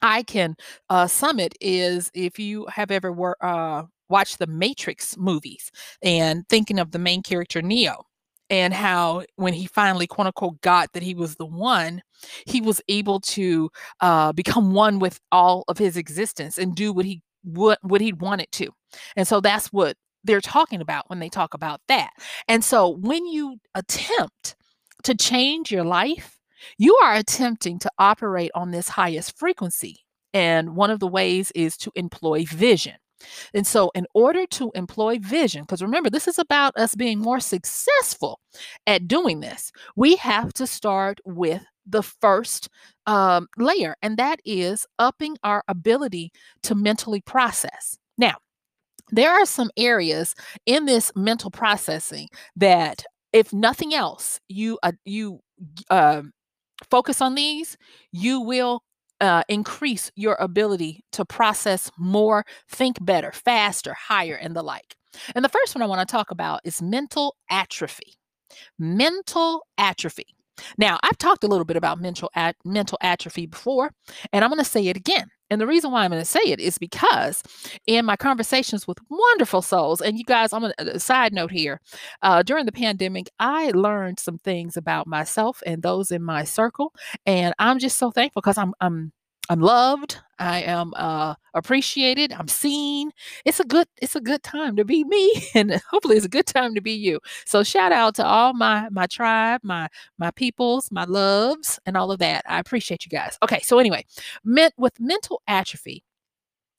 i 0.00 0.22
can 0.22 0.54
uh, 0.88 1.06
sum 1.06 1.38
it 1.38 1.54
is 1.60 2.10
if 2.14 2.38
you 2.38 2.66
have 2.66 2.90
ever 2.90 3.12
wor- 3.12 3.36
uh, 3.42 3.82
watch 4.08 4.38
the 4.38 4.46
Matrix 4.46 5.16
movies 5.16 5.70
and 6.02 6.48
thinking 6.48 6.78
of 6.78 6.90
the 6.90 6.98
main 6.98 7.22
character 7.22 7.62
Neo 7.62 8.04
and 8.50 8.74
how 8.74 9.24
when 9.36 9.54
he 9.54 9.66
finally 9.66 10.06
quote 10.06 10.26
unquote 10.26 10.60
got 10.60 10.92
that 10.92 11.02
he 11.02 11.14
was 11.14 11.36
the 11.36 11.46
one 11.46 12.02
he 12.46 12.60
was 12.60 12.80
able 12.88 13.20
to 13.20 13.70
uh, 14.00 14.32
become 14.32 14.72
one 14.72 14.98
with 14.98 15.18
all 15.30 15.64
of 15.68 15.78
his 15.78 15.96
existence 15.96 16.58
and 16.58 16.74
do 16.74 16.92
what 16.92 17.04
he 17.04 17.22
what 17.42 17.78
what 17.82 18.00
he 18.00 18.12
wanted 18.12 18.50
to. 18.52 18.68
And 19.16 19.26
so 19.26 19.40
that's 19.40 19.68
what 19.68 19.96
they're 20.24 20.40
talking 20.40 20.80
about 20.80 21.08
when 21.08 21.18
they 21.18 21.28
talk 21.28 21.54
about 21.54 21.80
that. 21.88 22.10
And 22.46 22.62
so 22.62 22.88
when 22.88 23.26
you 23.26 23.56
attempt 23.74 24.54
to 25.02 25.14
change 25.16 25.72
your 25.72 25.84
life 25.84 26.38
you 26.78 26.96
are 27.02 27.14
attempting 27.14 27.78
to 27.80 27.90
operate 27.98 28.50
on 28.54 28.70
this 28.70 28.88
highest 28.88 29.38
frequency. 29.38 29.98
And 30.34 30.76
one 30.76 30.90
of 30.90 31.00
the 31.00 31.06
ways 31.06 31.52
is 31.54 31.76
to 31.78 31.92
employ 31.94 32.44
vision 32.44 32.94
and 33.54 33.66
so, 33.66 33.90
in 33.94 34.06
order 34.14 34.46
to 34.46 34.70
employ 34.74 35.18
vision, 35.18 35.62
because 35.62 35.82
remember, 35.82 36.10
this 36.10 36.28
is 36.28 36.38
about 36.38 36.76
us 36.76 36.94
being 36.94 37.18
more 37.18 37.40
successful 37.40 38.40
at 38.86 39.08
doing 39.08 39.40
this, 39.40 39.72
we 39.96 40.16
have 40.16 40.52
to 40.54 40.66
start 40.66 41.20
with 41.24 41.62
the 41.86 42.02
first 42.02 42.68
um, 43.06 43.48
layer, 43.56 43.96
and 44.02 44.16
that 44.16 44.40
is 44.44 44.86
upping 44.98 45.36
our 45.42 45.64
ability 45.68 46.30
to 46.62 46.74
mentally 46.74 47.20
process. 47.20 47.98
Now, 48.18 48.36
there 49.10 49.32
are 49.32 49.46
some 49.46 49.70
areas 49.76 50.34
in 50.66 50.86
this 50.86 51.12
mental 51.16 51.50
processing 51.50 52.28
that, 52.56 53.04
if 53.32 53.52
nothing 53.52 53.94
else, 53.94 54.40
you 54.48 54.78
uh, 54.82 54.92
you 55.04 55.40
uh, 55.90 56.22
focus 56.90 57.20
on 57.20 57.34
these, 57.34 57.76
you 58.12 58.40
will 58.40 58.82
uh, 59.22 59.44
increase 59.48 60.12
your 60.16 60.36
ability 60.40 61.04
to 61.12 61.24
process 61.24 61.90
more, 61.98 62.44
think 62.68 63.04
better, 63.04 63.32
faster, 63.32 63.94
higher, 63.94 64.36
and 64.36 64.56
the 64.56 64.62
like. 64.62 64.96
And 65.34 65.44
the 65.44 65.50
first 65.50 65.74
one 65.74 65.82
I 65.82 65.86
want 65.86 66.06
to 66.06 66.12
talk 66.12 66.30
about 66.32 66.60
is 66.64 66.82
mental 66.82 67.36
atrophy. 67.50 68.16
mental 68.78 69.66
atrophy. 69.78 70.26
Now, 70.78 70.98
I've 71.02 71.18
talked 71.18 71.44
a 71.44 71.48
little 71.48 71.64
bit 71.64 71.76
about 71.76 72.00
mental 72.00 72.30
at, 72.34 72.56
mental 72.64 72.98
atrophy 73.02 73.46
before, 73.46 73.92
and 74.32 74.44
I'm 74.44 74.50
going 74.50 74.62
to 74.62 74.70
say 74.70 74.86
it 74.88 74.96
again. 74.96 75.28
And 75.52 75.60
the 75.60 75.66
reason 75.66 75.90
why 75.90 76.02
I'm 76.02 76.10
going 76.10 76.22
to 76.22 76.24
say 76.24 76.40
it 76.40 76.60
is 76.60 76.78
because 76.78 77.42
in 77.86 78.06
my 78.06 78.16
conversations 78.16 78.88
with 78.88 78.96
wonderful 79.10 79.60
souls, 79.60 80.00
and 80.00 80.16
you 80.16 80.24
guys, 80.24 80.50
I'm 80.50 80.64
a 80.78 80.98
side 80.98 81.34
note 81.34 81.50
here, 81.50 81.78
uh, 82.22 82.42
during 82.42 82.64
the 82.64 82.72
pandemic, 82.72 83.28
I 83.38 83.70
learned 83.72 84.18
some 84.18 84.38
things 84.38 84.78
about 84.78 85.06
myself 85.06 85.62
and 85.66 85.82
those 85.82 86.10
in 86.10 86.22
my 86.22 86.44
circle. 86.44 86.94
And 87.26 87.52
I'm 87.58 87.78
just 87.78 87.98
so 87.98 88.10
thankful 88.10 88.40
because 88.40 88.56
I'm, 88.56 88.72
I'm 88.80 89.12
I'm 89.52 89.60
loved. 89.60 90.16
I 90.38 90.62
am 90.62 90.94
uh, 90.96 91.34
appreciated. 91.52 92.32
I'm 92.32 92.48
seen. 92.48 93.10
It's 93.44 93.60
a 93.60 93.64
good 93.64 93.86
it's 94.00 94.16
a 94.16 94.20
good 94.20 94.42
time 94.42 94.76
to 94.76 94.84
be 94.86 95.04
me, 95.04 95.44
and 95.54 95.78
hopefully 95.90 96.16
it's 96.16 96.24
a 96.24 96.30
good 96.30 96.46
time 96.46 96.74
to 96.74 96.80
be 96.80 96.92
you. 96.92 97.20
So 97.44 97.62
shout 97.62 97.92
out 97.92 98.14
to 98.14 98.24
all 98.24 98.54
my 98.54 98.88
my 98.88 99.06
tribe, 99.06 99.60
my 99.62 99.88
my 100.16 100.30
peoples, 100.30 100.90
my 100.90 101.04
loves, 101.04 101.78
and 101.84 101.98
all 101.98 102.10
of 102.10 102.18
that. 102.20 102.46
I 102.48 102.60
appreciate 102.60 103.04
you 103.04 103.10
guys. 103.10 103.36
Okay, 103.42 103.60
so 103.60 103.78
anyway, 103.78 104.06
met 104.42 104.72
with 104.78 104.98
mental 104.98 105.42
atrophy, 105.46 106.02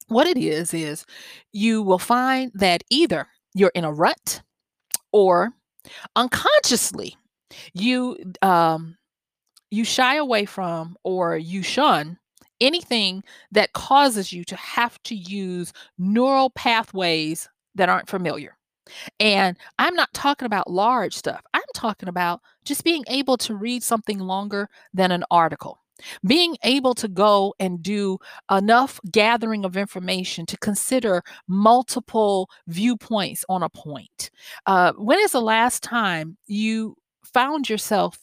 what 0.07 0.25
it 0.25 0.37
is 0.37 0.73
is 0.73 1.05
you 1.51 1.83
will 1.83 1.99
find 1.99 2.51
that 2.55 2.83
either 2.89 3.27
you're 3.53 3.71
in 3.75 3.85
a 3.85 3.93
rut 3.93 4.41
or 5.11 5.51
unconsciously 6.15 7.15
you 7.75 8.17
um 8.41 8.97
you 9.69 9.83
shy 9.83 10.15
away 10.15 10.45
from 10.45 10.95
or 11.03 11.37
you 11.37 11.61
shun 11.61 12.17
anything 12.61 13.23
that 13.51 13.73
causes 13.73 14.31
you 14.33 14.43
to 14.45 14.55
have 14.55 15.01
to 15.03 15.15
use 15.15 15.73
neural 15.97 16.49
pathways 16.51 17.49
that 17.75 17.89
aren't 17.89 18.09
familiar. 18.09 18.57
And 19.19 19.57
I'm 19.79 19.95
not 19.95 20.13
talking 20.13 20.45
about 20.45 20.69
large 20.69 21.15
stuff. 21.15 21.41
I'm 21.53 21.61
talking 21.73 22.09
about 22.09 22.41
just 22.65 22.83
being 22.83 23.03
able 23.07 23.37
to 23.37 23.55
read 23.55 23.83
something 23.83 24.19
longer 24.19 24.69
than 24.93 25.11
an 25.11 25.23
article. 25.31 25.79
Being 26.25 26.57
able 26.63 26.95
to 26.95 27.07
go 27.07 27.53
and 27.59 27.81
do 27.81 28.17
enough 28.51 28.99
gathering 29.11 29.63
of 29.63 29.77
information 29.77 30.45
to 30.47 30.57
consider 30.57 31.23
multiple 31.47 32.49
viewpoints 32.67 33.45
on 33.47 33.63
a 33.63 33.69
point. 33.69 34.31
Uh, 34.65 34.91
when 34.97 35.19
is 35.19 35.31
the 35.31 35.41
last 35.41 35.81
time 35.81 36.35
you 36.47 36.97
found 37.23 37.69
yourself 37.69 38.19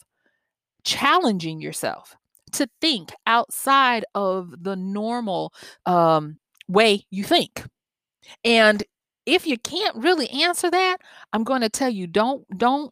challenging 0.83 1.61
yourself? 1.61 2.15
To 2.53 2.67
think 2.79 3.11
outside 3.27 4.05
of 4.15 4.53
the 4.63 4.75
normal 4.75 5.53
um, 5.85 6.37
way 6.67 7.05
you 7.09 7.23
think. 7.23 7.65
And 8.43 8.83
if 9.25 9.45
you 9.45 9.57
can't 9.57 9.95
really 9.95 10.29
answer 10.29 10.69
that, 10.71 10.97
I'm 11.33 11.43
going 11.43 11.61
to 11.61 11.69
tell 11.69 11.89
you 11.89 12.07
don't 12.07 12.45
don't 12.57 12.91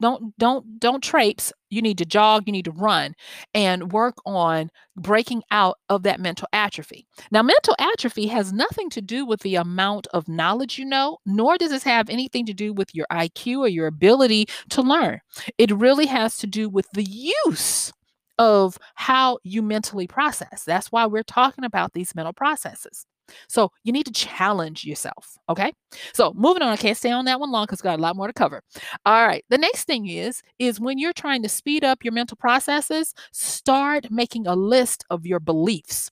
don't 0.00 0.36
don't 0.38 0.78
don't 0.78 1.02
traipse. 1.02 1.52
You 1.70 1.82
need 1.82 1.98
to 1.98 2.06
jog 2.06 2.44
you 2.46 2.52
need 2.52 2.64
to 2.66 2.70
run 2.70 3.14
and 3.52 3.92
work 3.92 4.16
on 4.24 4.70
breaking 4.96 5.42
out 5.50 5.76
of 5.88 6.02
that 6.04 6.20
mental 6.20 6.48
atrophy. 6.52 7.06
Now 7.30 7.42
mental 7.42 7.74
atrophy 7.78 8.28
has 8.28 8.52
nothing 8.52 8.90
to 8.90 9.02
do 9.02 9.26
with 9.26 9.40
the 9.40 9.56
amount 9.56 10.06
of 10.14 10.28
knowledge 10.28 10.78
you 10.78 10.84
know 10.84 11.18
nor 11.26 11.58
does 11.58 11.72
it 11.72 11.82
have 11.82 12.08
anything 12.08 12.46
to 12.46 12.54
do 12.54 12.72
with 12.72 12.94
your 12.94 13.06
iq 13.12 13.58
or 13.58 13.68
your 13.68 13.86
ability 13.86 14.46
to 14.70 14.82
learn. 14.82 15.20
It 15.58 15.70
really 15.72 16.06
has 16.06 16.36
to 16.38 16.46
do 16.46 16.68
with 16.68 16.86
the 16.92 17.04
use 17.46 17.92
of 18.38 18.78
how 18.94 19.38
you 19.42 19.62
mentally 19.62 20.06
process. 20.06 20.64
That's 20.64 20.92
why 20.92 21.06
we're 21.06 21.22
talking 21.22 21.64
about 21.64 21.92
these 21.92 22.14
mental 22.14 22.32
processes. 22.32 23.06
So 23.48 23.70
you 23.84 23.92
need 23.92 24.06
to 24.06 24.12
challenge 24.12 24.84
yourself. 24.84 25.36
Okay. 25.48 25.72
So 26.12 26.32
moving 26.34 26.62
on, 26.62 26.68
I 26.68 26.76
can't 26.76 26.96
stay 26.96 27.10
on 27.10 27.24
that 27.26 27.40
one 27.40 27.50
long 27.50 27.64
because 27.64 27.80
got 27.80 27.98
a 27.98 28.02
lot 28.02 28.16
more 28.16 28.26
to 28.26 28.32
cover. 28.32 28.62
All 29.04 29.26
right. 29.26 29.44
The 29.50 29.58
next 29.58 29.84
thing 29.84 30.08
is, 30.08 30.42
is 30.58 30.80
when 30.80 30.98
you're 30.98 31.12
trying 31.12 31.42
to 31.42 31.48
speed 31.48 31.84
up 31.84 32.04
your 32.04 32.12
mental 32.12 32.36
processes, 32.36 33.14
start 33.32 34.10
making 34.10 34.46
a 34.46 34.54
list 34.54 35.04
of 35.10 35.26
your 35.26 35.40
beliefs. 35.40 36.10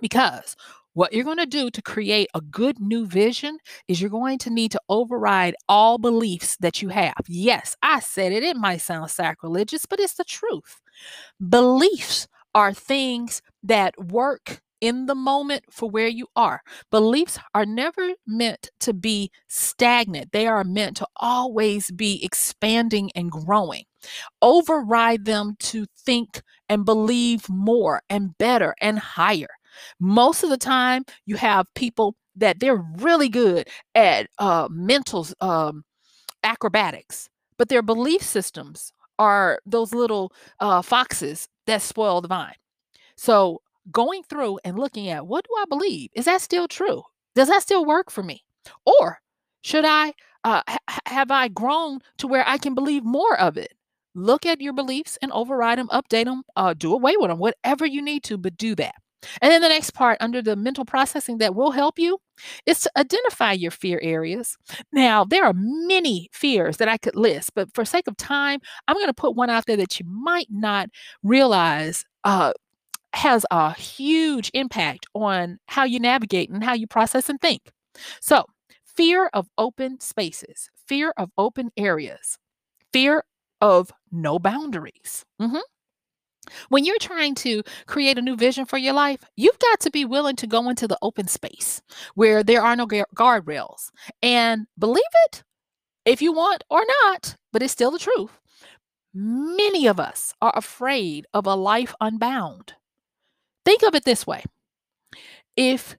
Because 0.00 0.54
what 0.94 1.12
you're 1.12 1.24
going 1.24 1.38
to 1.38 1.46
do 1.46 1.70
to 1.70 1.82
create 1.82 2.28
a 2.34 2.40
good 2.40 2.80
new 2.80 3.06
vision 3.06 3.58
is 3.86 4.00
you're 4.00 4.10
going 4.10 4.38
to 4.38 4.50
need 4.50 4.72
to 4.72 4.80
override 4.88 5.54
all 5.68 5.98
beliefs 5.98 6.56
that 6.58 6.82
you 6.82 6.88
have. 6.88 7.14
Yes, 7.28 7.76
I 7.82 8.00
said 8.00 8.32
it. 8.32 8.42
It 8.42 8.56
might 8.56 8.78
sound 8.78 9.10
sacrilegious, 9.10 9.86
but 9.86 10.00
it's 10.00 10.14
the 10.14 10.24
truth. 10.24 10.80
Beliefs 11.46 12.26
are 12.54 12.72
things 12.72 13.42
that 13.62 13.94
work 13.98 14.60
in 14.80 15.06
the 15.06 15.14
moment 15.14 15.64
for 15.70 15.90
where 15.90 16.08
you 16.08 16.26
are. 16.36 16.60
Beliefs 16.90 17.38
are 17.54 17.66
never 17.66 18.10
meant 18.26 18.70
to 18.80 18.92
be 18.92 19.30
stagnant, 19.48 20.32
they 20.32 20.46
are 20.46 20.64
meant 20.64 20.96
to 20.98 21.06
always 21.16 21.90
be 21.90 22.24
expanding 22.24 23.10
and 23.14 23.30
growing. 23.30 23.84
Override 24.42 25.24
them 25.24 25.56
to 25.60 25.86
think 25.98 26.42
and 26.68 26.84
believe 26.84 27.48
more 27.48 28.02
and 28.08 28.36
better 28.38 28.74
and 28.80 28.98
higher. 28.98 29.48
Most 30.00 30.42
of 30.42 30.50
the 30.50 30.56
time, 30.58 31.04
you 31.26 31.36
have 31.36 31.66
people 31.74 32.16
that 32.36 32.60
they're 32.60 32.84
really 32.98 33.28
good 33.28 33.68
at 33.94 34.28
uh, 34.38 34.68
mental 34.70 35.26
um, 35.40 35.84
acrobatics, 36.44 37.28
but 37.56 37.68
their 37.68 37.82
belief 37.82 38.22
systems 38.22 38.92
are 39.18 39.60
those 39.66 39.92
little 39.92 40.32
uh, 40.60 40.82
foxes 40.82 41.48
that 41.66 41.82
spoil 41.82 42.20
the 42.20 42.28
vine. 42.28 42.54
So 43.16 43.62
going 43.90 44.22
through 44.24 44.58
and 44.64 44.78
looking 44.78 45.08
at 45.08 45.26
what 45.26 45.44
do 45.44 45.50
I 45.58 45.64
believe? 45.68 46.10
Is 46.14 46.26
that 46.26 46.40
still 46.40 46.68
true? 46.68 47.02
Does 47.34 47.48
that 47.48 47.62
still 47.62 47.84
work 47.84 48.10
for 48.10 48.22
me? 48.22 48.44
Or 48.84 49.20
should 49.62 49.84
I 49.84 50.14
uh, 50.44 50.62
ha- 50.68 50.98
have 51.06 51.30
I 51.30 51.48
grown 51.48 52.00
to 52.18 52.26
where 52.26 52.46
I 52.46 52.58
can 52.58 52.74
believe 52.74 53.04
more 53.04 53.38
of 53.40 53.56
it? 53.56 53.72
Look 54.14 54.46
at 54.46 54.60
your 54.60 54.72
beliefs 54.72 55.18
and 55.22 55.30
override 55.32 55.78
them, 55.78 55.88
update 55.88 56.24
them, 56.24 56.42
uh, 56.56 56.74
do 56.74 56.92
away 56.92 57.14
with 57.16 57.28
them, 57.28 57.38
whatever 57.38 57.86
you 57.86 58.02
need 58.02 58.24
to, 58.24 58.36
but 58.36 58.56
do 58.56 58.74
that. 58.76 58.94
And 59.42 59.50
then 59.50 59.62
the 59.62 59.68
next 59.68 59.90
part 59.92 60.18
under 60.20 60.40
the 60.42 60.56
mental 60.56 60.84
processing 60.84 61.38
that 61.38 61.54
will 61.54 61.72
help 61.72 61.98
you 61.98 62.18
is 62.66 62.80
to 62.80 62.90
identify 62.96 63.52
your 63.52 63.70
fear 63.70 63.98
areas. 64.02 64.56
Now, 64.92 65.24
there 65.24 65.44
are 65.44 65.54
many 65.54 66.28
fears 66.32 66.76
that 66.76 66.88
I 66.88 66.98
could 66.98 67.16
list, 67.16 67.50
but 67.54 67.68
for 67.74 67.84
sake 67.84 68.06
of 68.06 68.16
time, 68.16 68.60
I'm 68.86 68.96
going 68.96 69.06
to 69.08 69.14
put 69.14 69.34
one 69.34 69.50
out 69.50 69.66
there 69.66 69.76
that 69.76 69.98
you 69.98 70.06
might 70.06 70.48
not 70.50 70.88
realize 71.22 72.04
uh, 72.24 72.52
has 73.14 73.44
a 73.50 73.74
huge 73.74 74.50
impact 74.54 75.06
on 75.14 75.58
how 75.66 75.84
you 75.84 75.98
navigate 75.98 76.50
and 76.50 76.62
how 76.62 76.74
you 76.74 76.86
process 76.86 77.28
and 77.28 77.40
think. 77.40 77.62
So, 78.20 78.44
fear 78.84 79.30
of 79.32 79.48
open 79.58 80.00
spaces, 80.00 80.70
fear 80.86 81.12
of 81.16 81.30
open 81.38 81.70
areas, 81.76 82.38
fear 82.92 83.24
of 83.60 83.90
no 84.12 84.38
boundaries. 84.38 85.24
Mm-hmm. 85.40 85.58
When 86.68 86.84
you're 86.84 86.98
trying 86.98 87.34
to 87.36 87.62
create 87.86 88.18
a 88.18 88.22
new 88.22 88.36
vision 88.36 88.64
for 88.64 88.78
your 88.78 88.94
life, 88.94 89.20
you've 89.36 89.58
got 89.58 89.80
to 89.80 89.90
be 89.90 90.04
willing 90.04 90.36
to 90.36 90.46
go 90.46 90.68
into 90.68 90.88
the 90.88 90.98
open 91.02 91.28
space 91.28 91.82
where 92.14 92.42
there 92.42 92.62
are 92.62 92.76
no 92.76 92.86
guardrails. 92.86 93.90
And 94.22 94.66
believe 94.78 95.02
it 95.26 95.42
if 96.04 96.22
you 96.22 96.32
want 96.32 96.64
or 96.70 96.84
not, 97.04 97.36
but 97.52 97.62
it's 97.62 97.72
still 97.72 97.90
the 97.90 97.98
truth. 97.98 98.40
Many 99.12 99.86
of 99.86 99.98
us 99.98 100.34
are 100.40 100.52
afraid 100.54 101.26
of 101.34 101.46
a 101.46 101.54
life 101.54 101.94
unbound. 102.00 102.74
Think 103.64 103.82
of 103.82 103.94
it 103.94 104.04
this 104.04 104.26
way. 104.26 104.44
If 105.56 105.96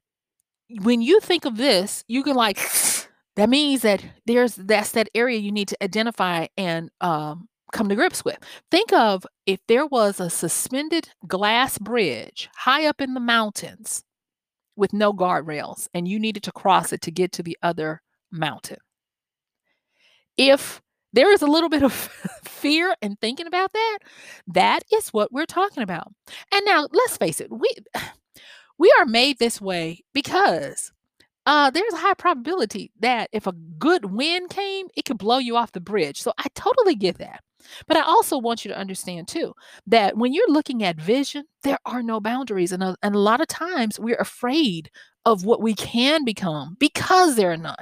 when 0.82 1.02
you 1.02 1.20
think 1.20 1.46
of 1.46 1.58
this, 1.58 2.04
you 2.08 2.24
can 2.24 2.36
like 2.36 2.58
that 3.36 3.50
means 3.50 3.82
that 3.82 4.04
there's 4.26 4.56
that's 4.56 4.92
that 4.94 5.10
area 5.14 5.38
you 5.38 5.52
need 5.52 5.68
to 5.68 5.84
identify 5.84 6.48
and 6.58 6.90
um, 7.02 7.49
come 7.72 7.90
to 7.90 7.96
grips 7.96 8.24
with. 8.24 8.38
Think 8.72 8.94
of 8.94 9.26
if 9.46 9.60
there 9.68 9.86
was 9.86 10.20
a 10.20 10.30
suspended 10.30 11.10
glass 11.28 11.78
bridge 11.78 12.50
high 12.56 12.86
up 12.86 13.02
in 13.02 13.14
the 13.14 13.20
mountains 13.20 14.04
with 14.76 14.94
no 14.94 15.14
guardrails 15.14 15.88
and 15.94 16.08
you 16.08 16.20
needed 16.20 16.44
to 16.44 16.52
cross 16.52 16.94
it 16.94 17.02
to 17.02 17.12
get 17.12 17.32
to 17.34 17.44
the 17.44 17.58
other 17.62 18.02
mountain. 18.32 18.78
If 20.38 20.82
there 21.12 21.32
is 21.34 21.42
a 21.42 21.48
little 21.48 21.70
bit 21.70 21.84
of 21.84 21.94
fear 22.44 22.96
in 23.02 23.18
thinking 23.18 23.48
about 23.48 23.74
that, 23.74 24.00
that 24.48 24.84
is 24.92 25.10
what 25.10 25.32
we're 25.32 25.46
talking 25.46 25.84
about. 25.84 26.12
And 26.52 26.66
now 26.66 26.88
let's 26.92 27.18
face 27.18 27.42
it, 27.42 27.52
we 27.52 27.70
we 28.78 28.94
are 28.98 29.06
made 29.06 29.40
this 29.40 29.60
way 29.60 30.04
because 30.14 30.92
uh, 31.46 31.70
there's 31.72 31.94
a 31.94 31.98
high 31.98 32.14
probability 32.14 32.92
that 33.00 33.30
if 33.34 33.48
a 33.48 33.52
good 33.52 34.06
wind 34.06 34.50
came, 34.50 34.88
it 34.96 35.04
could 35.06 35.18
blow 35.18 35.38
you 35.40 35.58
off 35.58 35.72
the 35.72 35.82
bridge. 35.82 36.22
So 36.22 36.32
I 36.38 36.46
totally 36.54 36.96
get 36.96 37.18
that. 37.18 37.42
But 37.88 37.98
I 37.98 38.02
also 38.02 38.38
want 38.38 38.64
you 38.64 38.70
to 38.70 38.78
understand 38.78 39.28
too 39.28 39.54
that 39.88 40.18
when 40.18 40.34
you're 40.34 40.50
looking 40.50 40.84
at 40.84 41.00
vision, 41.00 41.46
there 41.64 41.80
are 41.86 42.04
no 42.04 42.20
boundaries. 42.20 42.72
And 42.72 42.84
a, 42.84 42.96
and 43.04 43.16
a 43.16 43.20
lot 43.20 43.42
of 43.42 43.48
times 43.48 44.00
we're 44.00 44.16
afraid 44.16 44.90
of 45.26 45.46
what 45.46 45.62
we 45.62 45.74
can 45.74 46.24
become 46.24 46.76
because 46.80 47.36
there 47.36 47.52
are 47.52 47.58
none. 47.58 47.76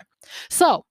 So 0.50 0.86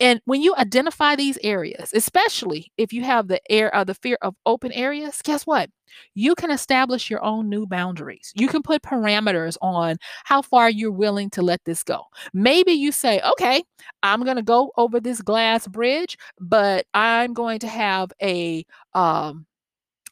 And 0.00 0.20
when 0.24 0.42
you 0.42 0.54
identify 0.56 1.14
these 1.14 1.38
areas, 1.42 1.92
especially 1.94 2.72
if 2.76 2.92
you 2.92 3.04
have 3.04 3.28
the 3.28 3.40
air 3.50 3.74
uh, 3.74 3.84
the 3.84 3.94
fear 3.94 4.18
of 4.22 4.34
open 4.44 4.72
areas, 4.72 5.20
guess 5.22 5.46
what? 5.46 5.70
You 6.14 6.34
can 6.34 6.50
establish 6.50 7.08
your 7.08 7.22
own 7.22 7.48
new 7.48 7.66
boundaries. 7.66 8.32
You 8.34 8.48
can 8.48 8.62
put 8.62 8.82
parameters 8.82 9.56
on 9.62 9.96
how 10.24 10.42
far 10.42 10.68
you're 10.68 10.90
willing 10.90 11.30
to 11.30 11.42
let 11.42 11.64
this 11.64 11.84
go. 11.84 12.02
Maybe 12.32 12.72
you 12.72 12.90
say, 12.90 13.20
okay, 13.20 13.62
I'm 14.02 14.24
going 14.24 14.36
to 14.36 14.42
go 14.42 14.72
over 14.76 14.98
this 14.98 15.22
glass 15.22 15.68
bridge, 15.68 16.18
but 16.40 16.86
I'm 16.94 17.32
going 17.32 17.60
to 17.60 17.68
have 17.68 18.12
a 18.20 18.64
um, 18.94 19.46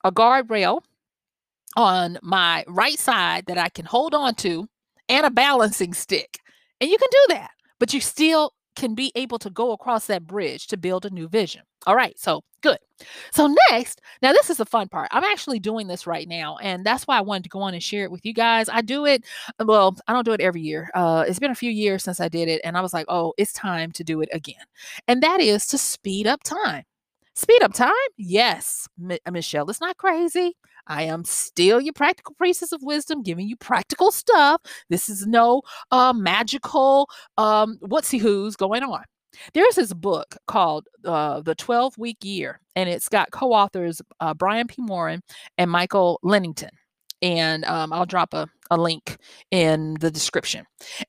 a 0.05 0.13
guardrail 0.13 0.83
on 1.77 2.19
my 2.23 2.65
right 2.69 2.99
side 2.99 3.47
that 3.47 3.59
I 3.59 3.69
can 3.69 3.85
hold 3.85 4.15
on 4.15 4.35
to 4.37 4.69
and 5.09 5.27
a 5.27 5.31
balancing 5.31 5.95
stick. 5.95 6.39
And 6.81 6.91
you 6.91 6.99
can 6.99 7.09
do 7.11 7.35
that, 7.35 7.51
but 7.79 7.95
you 7.95 8.01
still 8.01 8.53
can 8.77 8.95
be 8.95 9.13
able 9.15 9.39
to 9.39 9.51
go 9.51 9.73
across 9.73 10.07
that 10.07 10.27
bridge 10.27 10.67
to 10.69 10.77
build 10.77 11.05
a 11.05 11.11
new 11.11 11.29
vision. 11.29 11.63
All 11.87 11.97
right, 11.97 12.19
so 12.19 12.43
good. 12.63 12.79
So, 13.33 13.53
next, 13.71 14.01
now 14.23 14.33
this 14.33 14.51
is 14.51 14.59
the 14.59 14.67
fun 14.67 14.89
part. 14.89 15.09
I'm 15.11 15.25
actually 15.25 15.59
doing 15.59 15.89
this 15.89 16.07
right 16.07 16.29
now, 16.29 16.57
and 16.59 16.85
that's 16.87 17.05
why 17.05 17.19
I 17.19 17.23
wanted 17.23 17.45
to 17.45 17.49
go 17.49 17.61
on 17.63 17.75
and 17.75 17.83
share 17.83 18.05
it 18.05 18.11
with 18.11 18.25
you 18.25 18.33
guys. 18.33 18.69
I 18.69 18.83
do 18.83 19.05
it, 19.05 19.25
well, 19.59 19.97
I 20.07 20.13
don't 20.13 20.25
do 20.25 20.33
it 20.33 20.41
every 20.41 20.61
year. 20.61 20.91
Uh, 20.95 21.25
it's 21.27 21.41
been 21.41 21.51
a 21.51 21.57
few 21.57 21.71
years 21.71 22.05
since 22.05 22.21
I 22.21 22.29
did 22.29 22.49
it, 22.49 22.61
and 22.65 22.77
I 22.77 22.81
was 22.81 22.93
like, 22.95 23.07
oh, 23.09 23.35
it's 23.37 23.53
time 23.53 23.91
to 23.93 24.05
do 24.05 24.21
it 24.21 24.29
again. 24.33 24.65
And 25.09 25.23
that 25.23 25.41
is 25.41 25.67
to 25.69 25.79
speed 25.79 26.27
up 26.27 26.43
time. 26.45 26.85
Speed 27.35 27.63
up 27.63 27.73
time? 27.73 27.93
Yes, 28.19 28.87
M- 29.11 29.19
Michelle, 29.33 29.69
it's 29.71 29.81
not 29.81 29.97
crazy. 29.97 30.55
I 30.87 31.05
am 31.05 31.25
still 31.25 31.81
your 31.81 31.93
practical 31.95 32.35
priestess 32.35 32.73
of 32.73 32.83
wisdom, 32.83 33.23
giving 33.23 33.49
you 33.49 33.57
practical 33.57 34.11
stuff. 34.11 34.61
This 34.91 35.09
is 35.09 35.27
no 35.27 35.63
uh, 35.91 36.13
magical 36.13 37.09
um, 37.39 37.79
whatsy 37.83 38.21
who's 38.21 38.57
going 38.57 38.83
on. 38.83 39.05
There's 39.55 39.77
this 39.77 39.95
book 39.95 40.37
called 40.47 40.87
uh, 41.07 41.41
The 41.41 41.55
12 41.55 41.97
Week 41.97 42.19
Year, 42.23 42.61
and 42.77 42.89
it's 42.89 43.09
got 43.09 43.31
co 43.31 43.53
authors 43.53 44.03
uh, 44.21 44.35
Brian 44.35 44.67
P. 44.67 44.83
Moran 44.83 45.23
and 45.57 45.71
Michael 45.71 46.19
Lennington 46.23 46.71
and 47.23 47.65
um, 47.65 47.93
I'll 47.93 48.05
drop 48.05 48.35
a, 48.35 48.49
a 48.71 48.77
link 48.77 49.17
in 49.53 49.95
the 50.01 50.11
description. 50.11 50.67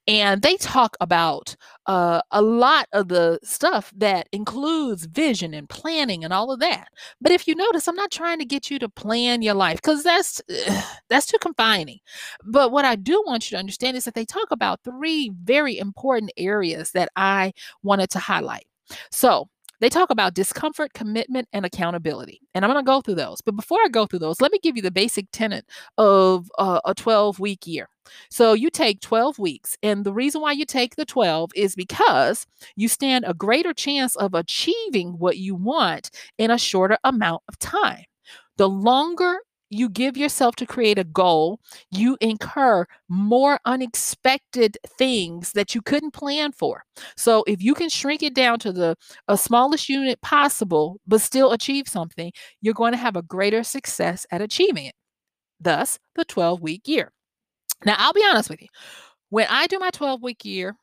And 0.07 0.41
they 0.41 0.55
talk 0.57 0.95
about 1.01 1.55
uh, 1.87 2.21
a 2.31 2.41
lot 2.41 2.87
of 2.93 3.07
the 3.07 3.39
stuff 3.43 3.91
that 3.97 4.29
includes 4.31 5.05
vision 5.05 5.53
and 5.53 5.67
planning 5.67 6.23
and 6.23 6.31
all 6.31 6.51
of 6.51 6.59
that. 6.59 6.87
But 7.19 7.31
if 7.31 7.47
you 7.47 7.55
notice, 7.55 7.87
I'm 7.87 7.95
not 7.95 8.11
trying 8.11 8.37
to 8.39 8.45
get 8.45 8.69
you 8.69 8.77
to 8.79 8.89
plan 8.89 9.41
your 9.41 9.55
life 9.55 9.77
because 9.77 10.03
that's 10.03 10.41
that's 11.09 11.25
too 11.25 11.39
confining. 11.39 11.99
But 12.43 12.71
what 12.71 12.85
I 12.85 12.95
do 12.95 13.23
want 13.25 13.49
you 13.49 13.55
to 13.55 13.59
understand 13.59 13.97
is 13.97 14.05
that 14.05 14.13
they 14.13 14.25
talk 14.25 14.51
about 14.51 14.81
three 14.83 15.31
very 15.43 15.77
important 15.77 16.31
areas 16.37 16.91
that 16.91 17.09
I 17.15 17.53
wanted 17.81 18.11
to 18.11 18.19
highlight. 18.19 18.65
So 19.11 19.49
they 19.79 19.89
talk 19.89 20.09
about 20.09 20.33
discomfort, 20.33 20.93
commitment, 20.93 21.47
and 21.53 21.65
accountability. 21.65 22.41
And 22.53 22.63
I'm 22.63 22.71
going 22.71 22.83
to 22.83 22.89
go 22.89 23.01
through 23.01 23.15
those. 23.15 23.41
But 23.41 23.55
before 23.55 23.79
I 23.83 23.89
go 23.89 24.05
through 24.05 24.19
those, 24.19 24.41
let 24.41 24.51
me 24.51 24.59
give 24.61 24.75
you 24.75 24.81
the 24.81 24.91
basic 24.91 25.27
tenet 25.31 25.65
of 25.97 26.49
uh, 26.57 26.79
a 26.85 26.93
12 26.93 27.39
week 27.39 27.67
year. 27.67 27.89
So 28.29 28.53
you 28.53 28.69
take 28.69 29.01
12 29.01 29.39
weeks. 29.39 29.77
And 29.83 30.05
the 30.05 30.13
reason 30.13 30.41
why 30.41 30.51
you 30.51 30.65
take 30.65 30.95
the 30.95 31.05
12 31.05 31.51
is 31.55 31.75
because 31.75 32.45
you 32.75 32.87
stand 32.87 33.25
a 33.27 33.33
greater 33.33 33.73
chance 33.73 34.15
of 34.15 34.33
achieving 34.33 35.13
what 35.19 35.37
you 35.37 35.55
want 35.55 36.09
in 36.37 36.51
a 36.51 36.57
shorter 36.57 36.97
amount 37.03 37.43
of 37.47 37.57
time. 37.59 38.03
The 38.57 38.69
longer 38.69 39.39
you 39.73 39.89
give 39.89 40.15
yourself 40.17 40.55
to 40.57 40.65
create 40.65 40.99
a 40.99 41.03
goal, 41.03 41.59
you 41.91 42.17
incur 42.21 42.85
more 43.09 43.59
unexpected 43.65 44.77
things 44.97 45.51
that 45.53 45.75
you 45.75 45.81
couldn't 45.81 46.11
plan 46.11 46.51
for. 46.51 46.83
So 47.17 47.43
if 47.47 47.61
you 47.61 47.73
can 47.73 47.89
shrink 47.89 48.23
it 48.23 48.35
down 48.35 48.59
to 48.59 48.71
the 48.71 48.95
a 49.27 49.37
smallest 49.37 49.89
unit 49.89 50.21
possible 50.21 50.99
but 51.07 51.21
still 51.21 51.51
achieve 51.51 51.87
something, 51.87 52.31
you're 52.61 52.73
going 52.73 52.93
to 52.93 52.97
have 52.97 53.15
a 53.15 53.21
greater 53.23 53.63
success 53.63 54.25
at 54.31 54.41
achieving 54.41 54.85
it. 54.85 54.95
Thus, 55.59 55.99
the 56.15 56.25
12 56.25 56.61
week 56.61 56.87
year. 56.87 57.11
Now, 57.85 57.95
I'll 57.97 58.13
be 58.13 58.23
honest 58.29 58.49
with 58.49 58.61
you. 58.61 58.67
When 59.29 59.47
I 59.49 59.67
do 59.67 59.79
my 59.79 59.89
12 59.91 60.21
week 60.23 60.45
year, 60.45 60.75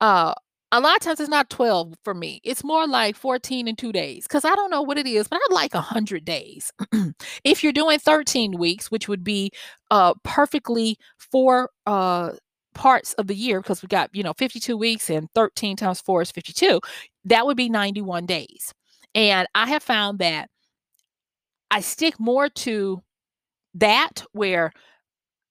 uh, 0.00 0.34
a 0.72 0.80
lot 0.80 0.96
of 0.96 1.00
times 1.00 1.20
it's 1.20 1.28
not 1.28 1.48
12 1.48 1.94
for 2.02 2.14
me. 2.14 2.40
It's 2.44 2.64
more 2.64 2.86
like 2.86 3.16
14 3.16 3.68
in 3.68 3.76
two 3.76 3.92
days 3.92 4.24
because 4.24 4.44
I 4.44 4.54
don't 4.54 4.70
know 4.70 4.82
what 4.82 4.98
it 4.98 5.06
is, 5.06 5.28
but 5.28 5.40
I 5.42 5.54
like 5.54 5.74
100 5.74 6.24
days. 6.24 6.72
if 7.44 7.62
you're 7.62 7.72
doing 7.72 7.98
13 7.98 8.58
weeks, 8.58 8.90
which 8.90 9.08
would 9.08 9.22
be 9.22 9.52
uh, 9.90 10.14
perfectly 10.24 10.96
four 11.18 11.70
uh, 11.86 12.32
parts 12.74 13.12
of 13.14 13.28
the 13.28 13.34
year, 13.34 13.60
because 13.60 13.80
we 13.80 13.88
got, 13.88 14.10
you 14.12 14.22
know, 14.24 14.32
52 14.32 14.76
weeks 14.76 15.08
and 15.08 15.28
13 15.34 15.76
times 15.76 16.00
four 16.00 16.22
is 16.22 16.32
52, 16.32 16.80
that 17.24 17.46
would 17.46 17.56
be 17.56 17.68
91 17.68 18.26
days. 18.26 18.74
And 19.14 19.46
I 19.54 19.68
have 19.68 19.82
found 19.82 20.18
that 20.18 20.50
I 21.70 21.80
stick 21.80 22.18
more 22.18 22.48
to 22.48 23.02
that 23.74 24.24
where 24.32 24.72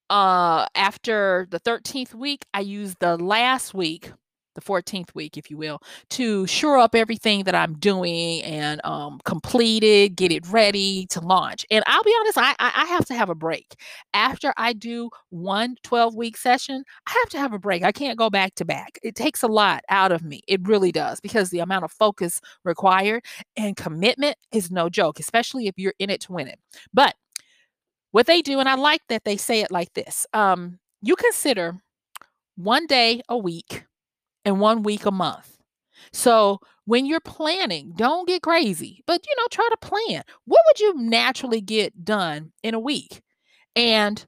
uh 0.10 0.66
after 0.76 1.48
the 1.50 1.60
13th 1.60 2.14
week 2.14 2.46
i 2.54 2.60
use 2.60 2.96
the 3.00 3.18
last 3.18 3.74
week 3.74 4.12
the 4.56 4.62
14th 4.62 5.14
week, 5.14 5.38
if 5.38 5.52
you 5.52 5.58
will, 5.58 5.82
to 6.12 6.48
shore 6.48 6.78
up 6.78 6.96
everything 6.96 7.44
that 7.44 7.56
I'm 7.56 7.74
doing 7.76 8.42
and 8.44 8.82
um, 8.84 9.20
complete 9.26 9.84
it, 9.84 10.16
get 10.16 10.32
it 10.32 10.48
ready 10.48 11.06
to 11.08 11.22
launch. 11.22 11.66
And 11.70 11.84
I'll 11.88 12.04
be 12.04 12.16
honest, 12.22 12.38
I, 12.38 12.56
I 12.60 12.86
have 12.86 13.06
to 13.06 13.14
have 13.14 13.30
a 13.30 13.36
break. 13.36 13.76
After 14.14 14.54
I 14.58 14.74
do 14.74 15.10
one 15.30 15.76
12 15.84 16.16
week 16.16 16.38
session, 16.38 16.84
I 17.08 17.12
have 17.12 17.30
to 17.30 17.38
have 17.38 17.54
a 17.54 17.60
break. 17.60 17.84
I 17.84 17.92
can't 17.92 18.18
go 18.18 18.30
back 18.30 18.56
to 18.56 18.66
back. 18.66 18.98
It 19.04 19.16
takes 19.16 19.44
a 19.44 19.48
lot 19.48 19.84
out 19.90 20.12
of 20.12 20.24
me. 20.24 20.42
It 20.48 20.68
really 20.68 20.92
does 20.92 21.20
because 21.20 21.50
the 21.50 21.60
amount 21.60 21.86
of 21.86 21.92
focus 21.92 22.42
required 22.64 23.24
and 23.56 23.76
commitment 23.76 24.38
is 24.52 24.72
no 24.72 24.90
joke, 24.90 25.20
especially 25.20 25.68
if 25.68 25.76
you're 25.78 25.94
in 26.00 26.10
it 26.10 26.22
to 26.22 26.34
win 26.34 26.48
it. 26.48 26.60
But 26.94 27.16
what 28.12 28.28
they 28.28 28.42
do, 28.42 28.60
and 28.60 28.70
I 28.70 28.76
like 28.76 29.02
that 29.10 29.26
they 29.26 29.36
say 29.38 29.60
it 29.60 29.72
like 29.72 29.94
this 29.94 30.26
um, 30.34 30.80
you 31.02 31.16
consider 31.16 31.82
one 32.56 32.88
day 32.88 33.22
a 33.28 33.38
week 33.38 33.84
and 34.46 34.60
one 34.60 34.84
week 34.84 35.06
a 35.06 35.12
month. 35.12 35.58
So 36.14 36.60
when 36.86 37.06
you're 37.06 37.20
planning, 37.20 37.94
don't 37.96 38.28
get 38.28 38.44
crazy, 38.44 39.04
but 39.08 39.26
you 39.28 39.36
know, 39.38 39.48
try 39.52 39.68
to 39.70 39.78
plan. 39.78 40.24
What 40.46 40.62
would 40.68 40.80
you 40.80 40.94
naturally 40.98 41.62
get 41.62 42.06
done 42.06 42.52
in 42.64 42.74
a 42.74 42.80
week? 42.80 43.22
And 43.76 44.24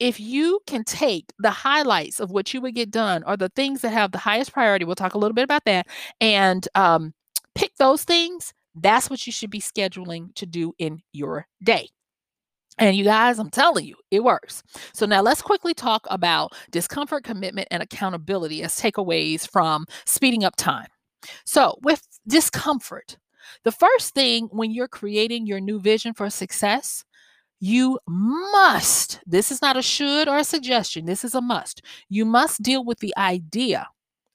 if 0.00 0.18
you 0.18 0.60
can 0.66 0.84
take 0.84 1.32
the 1.38 1.50
highlights 1.50 2.18
of 2.20 2.30
what 2.30 2.52
you 2.52 2.60
would 2.60 2.74
get 2.74 2.90
done 2.90 3.22
or 3.24 3.36
the 3.36 3.50
things 3.50 3.82
that 3.82 3.90
have 3.92 4.12
the 4.12 4.18
highest 4.18 4.52
priority, 4.52 4.84
we'll 4.84 4.96
talk 4.96 5.14
a 5.14 5.18
little 5.18 5.34
bit 5.34 5.44
about 5.44 5.64
that, 5.66 5.86
and 6.20 6.66
um, 6.74 7.14
pick 7.54 7.76
those 7.76 8.04
things, 8.04 8.52
that's 8.74 9.08
what 9.10 9.26
you 9.26 9.32
should 9.32 9.50
be 9.50 9.60
scheduling 9.60 10.34
to 10.34 10.46
do 10.46 10.74
in 10.78 11.02
your 11.12 11.46
day. 11.62 11.88
And 12.78 12.96
you 12.96 13.04
guys, 13.04 13.38
I'm 13.38 13.50
telling 13.50 13.84
you, 13.84 13.96
it 14.10 14.24
works. 14.24 14.62
So 14.94 15.06
now 15.06 15.20
let's 15.20 15.42
quickly 15.42 15.74
talk 15.74 16.06
about 16.10 16.52
discomfort, 16.70 17.24
commitment, 17.24 17.68
and 17.70 17.82
accountability 17.82 18.62
as 18.62 18.78
takeaways 18.78 19.48
from 19.48 19.86
speeding 20.06 20.44
up 20.44 20.56
time. 20.56 20.88
So, 21.44 21.78
with 21.82 22.06
discomfort, 22.26 23.18
the 23.64 23.70
first 23.72 24.14
thing 24.14 24.48
when 24.50 24.72
you're 24.72 24.88
creating 24.88 25.46
your 25.46 25.60
new 25.60 25.78
vision 25.78 26.14
for 26.14 26.28
success, 26.30 27.04
you 27.60 28.00
must, 28.08 29.20
this 29.24 29.52
is 29.52 29.62
not 29.62 29.76
a 29.76 29.82
should 29.82 30.26
or 30.28 30.38
a 30.38 30.44
suggestion, 30.44 31.04
this 31.06 31.24
is 31.24 31.36
a 31.36 31.40
must. 31.40 31.82
You 32.08 32.24
must 32.24 32.62
deal 32.62 32.84
with 32.84 32.98
the 32.98 33.14
idea 33.16 33.88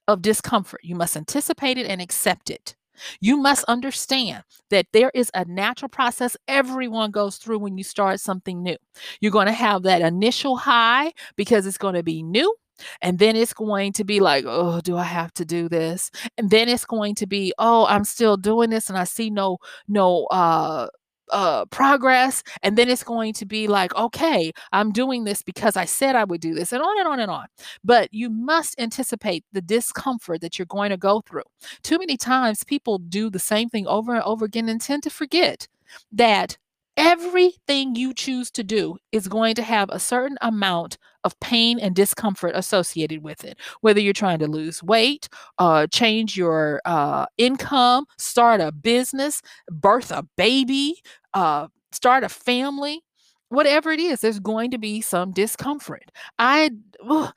of 0.07 0.21
discomfort. 0.21 0.81
You 0.83 0.95
must 0.95 1.17
anticipate 1.17 1.77
it 1.77 1.87
and 1.87 2.01
accept 2.01 2.49
it. 2.49 2.76
You 3.19 3.37
must 3.37 3.63
understand 3.65 4.43
that 4.69 4.87
there 4.93 5.11
is 5.13 5.31
a 5.33 5.45
natural 5.45 5.89
process 5.89 6.37
everyone 6.47 7.11
goes 7.11 7.37
through 7.37 7.59
when 7.59 7.77
you 7.77 7.83
start 7.83 8.19
something 8.19 8.63
new. 8.63 8.77
You're 9.21 9.31
going 9.31 9.47
to 9.47 9.53
have 9.53 9.83
that 9.83 10.01
initial 10.01 10.57
high 10.57 11.11
because 11.35 11.65
it's 11.65 11.77
going 11.77 11.95
to 11.95 12.03
be 12.03 12.23
new. 12.23 12.55
And 13.01 13.17
then 13.17 13.35
it's 13.35 13.53
going 13.53 13.93
to 13.93 14.03
be 14.03 14.19
like, 14.19 14.45
oh, 14.47 14.81
do 14.81 14.97
I 14.97 15.03
have 15.03 15.33
to 15.33 15.45
do 15.45 15.67
this? 15.67 16.11
And 16.37 16.51
then 16.51 16.69
it's 16.69 16.85
going 16.85 17.15
to 17.15 17.25
be, 17.25 17.51
oh, 17.57 17.87
I'm 17.87 18.03
still 18.03 18.37
doing 18.37 18.69
this 18.69 18.87
and 18.89 18.97
I 18.97 19.03
see 19.03 19.31
no, 19.31 19.57
no, 19.87 20.25
uh, 20.25 20.87
uh, 21.31 21.65
progress. 21.65 22.43
And 22.63 22.77
then 22.77 22.89
it's 22.89 23.03
going 23.03 23.33
to 23.33 23.45
be 23.45 23.67
like, 23.67 23.95
okay, 23.95 24.51
I'm 24.71 24.91
doing 24.91 25.23
this 25.23 25.41
because 25.41 25.75
I 25.77 25.85
said 25.85 26.15
I 26.15 26.23
would 26.23 26.41
do 26.41 26.53
this, 26.53 26.71
and 26.71 26.81
on 26.81 26.99
and 26.99 27.07
on 27.07 27.19
and 27.19 27.31
on. 27.31 27.47
But 27.83 28.13
you 28.13 28.29
must 28.29 28.79
anticipate 28.79 29.45
the 29.51 29.61
discomfort 29.61 30.41
that 30.41 30.57
you're 30.57 30.65
going 30.65 30.89
to 30.91 30.97
go 30.97 31.21
through. 31.21 31.43
Too 31.83 31.97
many 31.97 32.17
times 32.17 32.63
people 32.63 32.99
do 32.99 33.29
the 33.29 33.39
same 33.39 33.69
thing 33.69 33.87
over 33.87 34.13
and 34.13 34.23
over 34.23 34.45
again 34.45 34.69
and 34.69 34.81
tend 34.81 35.03
to 35.03 35.09
forget 35.09 35.67
that 36.11 36.57
everything 36.97 37.95
you 37.95 38.13
choose 38.13 38.49
to 38.51 38.63
do 38.63 38.97
is 39.11 39.27
going 39.27 39.55
to 39.55 39.63
have 39.63 39.89
a 39.91 39.99
certain 39.99 40.37
amount 40.41 40.97
of 41.23 41.39
pain 41.39 41.79
and 41.79 41.95
discomfort 41.95 42.51
associated 42.55 43.23
with 43.23 43.43
it. 43.43 43.57
Whether 43.81 43.99
you're 43.99 44.13
trying 44.13 44.39
to 44.39 44.47
lose 44.47 44.81
weight, 44.83 45.29
uh, 45.59 45.87
change 45.87 46.35
your 46.35 46.81
uh, 46.85 47.27
income, 47.37 48.05
start 48.17 48.61
a 48.61 48.71
business, 48.71 49.41
birth 49.71 50.11
a 50.11 50.23
baby, 50.37 50.95
uh, 51.33 51.67
start 51.91 52.23
a 52.23 52.29
family, 52.29 53.01
whatever 53.49 53.91
it 53.91 53.99
is, 53.99 54.21
there's 54.21 54.39
going 54.39 54.71
to 54.71 54.77
be 54.77 55.01
some 55.01 55.31
discomfort. 55.31 56.11
I, 56.39 56.71
ugh, 57.07 57.33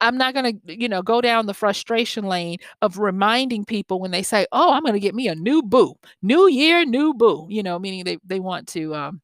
I'm 0.00 0.16
not 0.18 0.34
going 0.34 0.60
to, 0.66 0.80
you 0.80 0.88
know, 0.88 1.02
go 1.02 1.20
down 1.20 1.46
the 1.46 1.54
frustration 1.54 2.24
lane 2.24 2.58
of 2.82 2.98
reminding 2.98 3.64
people 3.64 4.00
when 4.00 4.10
they 4.10 4.22
say, 4.22 4.46
"Oh, 4.52 4.72
I'm 4.72 4.82
going 4.82 4.94
to 4.94 5.00
get 5.00 5.14
me 5.14 5.28
a 5.28 5.34
new 5.34 5.62
boo, 5.62 5.94
new 6.22 6.48
year, 6.48 6.84
new 6.84 7.14
boo," 7.14 7.46
you 7.50 7.62
know, 7.62 7.78
meaning 7.78 8.04
they 8.04 8.18
they 8.24 8.40
want 8.40 8.68
to 8.68 8.94
um, 8.94 9.20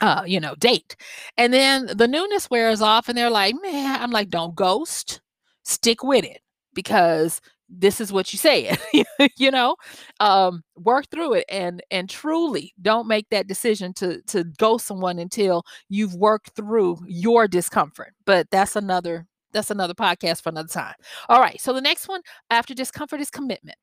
uh, 0.00 0.22
you 0.26 0.40
know, 0.40 0.54
date. 0.56 0.96
And 1.36 1.52
then 1.52 1.86
the 1.94 2.08
newness 2.08 2.50
wears 2.50 2.80
off 2.80 3.08
and 3.08 3.18
they're 3.18 3.30
like, 3.30 3.54
man, 3.62 4.00
I'm 4.00 4.10
like, 4.12 4.30
don't 4.30 4.54
ghost, 4.54 5.20
stick 5.64 6.02
with 6.04 6.24
it 6.24 6.40
because 6.74 7.40
this 7.68 8.00
is 8.00 8.10
what 8.12 8.32
you 8.32 8.38
said 8.38 8.78
you 9.36 9.50
know 9.50 9.76
um 10.20 10.62
work 10.76 11.04
through 11.10 11.34
it 11.34 11.44
and 11.50 11.82
and 11.90 12.08
truly 12.08 12.72
don't 12.80 13.06
make 13.06 13.26
that 13.30 13.46
decision 13.46 13.92
to 13.92 14.22
to 14.22 14.44
go 14.58 14.78
someone 14.78 15.18
until 15.18 15.62
you've 15.90 16.14
worked 16.14 16.50
through 16.56 16.98
your 17.06 17.46
discomfort 17.46 18.14
but 18.24 18.46
that's 18.50 18.74
another 18.74 19.26
that's 19.52 19.70
another 19.70 19.94
podcast 19.94 20.42
for 20.42 20.50
another 20.50 20.68
time. 20.68 20.94
All 21.28 21.40
right 21.40 21.60
so 21.60 21.72
the 21.72 21.80
next 21.80 22.08
one 22.08 22.22
after 22.50 22.74
discomfort 22.74 23.20
is 23.20 23.30
commitment. 23.30 23.78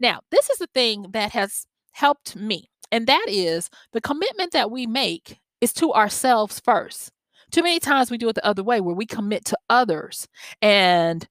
Now 0.00 0.20
this 0.30 0.50
is 0.50 0.58
the 0.58 0.68
thing 0.74 1.06
that 1.12 1.32
has 1.32 1.66
helped 1.92 2.36
me 2.36 2.68
and 2.90 3.06
that 3.06 3.26
is 3.28 3.70
the 3.92 4.00
commitment 4.00 4.52
that 4.52 4.70
we 4.70 4.86
make 4.86 5.38
is 5.60 5.72
to 5.74 5.92
ourselves 5.92 6.60
first. 6.60 7.10
Too 7.50 7.62
many 7.62 7.80
times 7.80 8.10
we 8.10 8.18
do 8.18 8.28
it 8.28 8.34
the 8.34 8.46
other 8.46 8.62
way 8.62 8.80
where 8.80 8.94
we 8.94 9.06
commit 9.06 9.44
to 9.46 9.58
others 9.70 10.28
and 10.60 11.26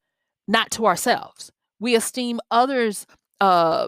not 0.47 0.71
to 0.71 0.85
ourselves. 0.85 1.51
We 1.79 1.95
esteem 1.95 2.39
others' 2.49 3.05
uh, 3.39 3.87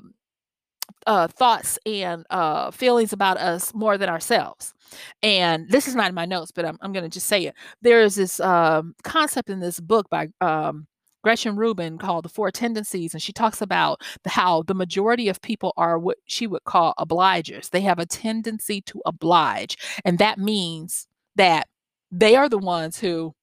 uh, 1.10 1.28
thoughts 1.28 1.80
and 1.88 2.24
uh, 2.30 2.69
feelings 2.69 3.12
about 3.12 3.38
us 3.38 3.74
more 3.74 3.98
than 3.98 4.10
ourselves. 4.10 4.76
And 5.24 5.67
this 5.67 5.88
is 5.88 5.95
not 5.95 6.08
in 6.08 6.13
my 6.13 6.26
notes, 6.26 6.52
but 6.52 6.65
I'm, 6.65 6.78
I'm 6.82 6.93
going 6.93 7.04
to 7.04 7.10
just 7.10 7.26
say 7.26 7.48
it. 7.48 7.56
There 7.82 8.02
is 8.04 8.13
this 8.13 8.39
um, 8.39 8.93
concept 9.04 9.50
in 9.50 9.60
this 9.60 9.80
book 9.80 10.08
by 10.12 10.28
um, 10.39 10.86
Gretchen 11.24 11.56
Rubin 11.56 11.98
called 11.98 12.26
The 12.26 12.30
Four 12.30 12.52
Tendencies, 12.52 13.15
and 13.15 13.24
she 13.24 13.34
talks 13.34 13.60
about 13.60 14.02
how 14.28 14.62
the 14.62 14.76
majority 14.76 15.30
of 15.30 15.41
people 15.41 15.74
are 15.78 15.98
what 15.98 16.19
she 16.26 16.45
would 16.45 16.63
call 16.63 16.93
obligers. 17.00 17.72
They 17.72 17.82
have 17.82 17.98
a 17.98 18.06
tendency 18.06 18.80
to 18.82 19.02
oblige, 19.04 19.78
and 20.06 20.19
that 20.19 20.38
means 20.38 21.08
that 21.36 21.67
they 22.12 22.36
are 22.36 22.48
the 22.48 22.60
ones 22.60 23.00
who 23.00 23.34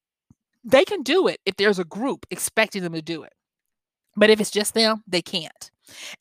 they 0.63 0.85
can 0.85 1.03
do 1.03 1.27
it 1.27 1.41
if 1.45 1.57
there's 1.57 1.79
a 1.79 1.85
group 1.85 2.25
expecting 2.31 2.81
them 2.83 2.93
to 2.93 3.01
do 3.01 3.23
it. 3.23 3.33
But 4.15 4.29
if 4.29 4.39
it's 4.39 4.51
just 4.51 4.73
them, 4.73 5.03
they 5.05 5.21
can't. 5.21 5.69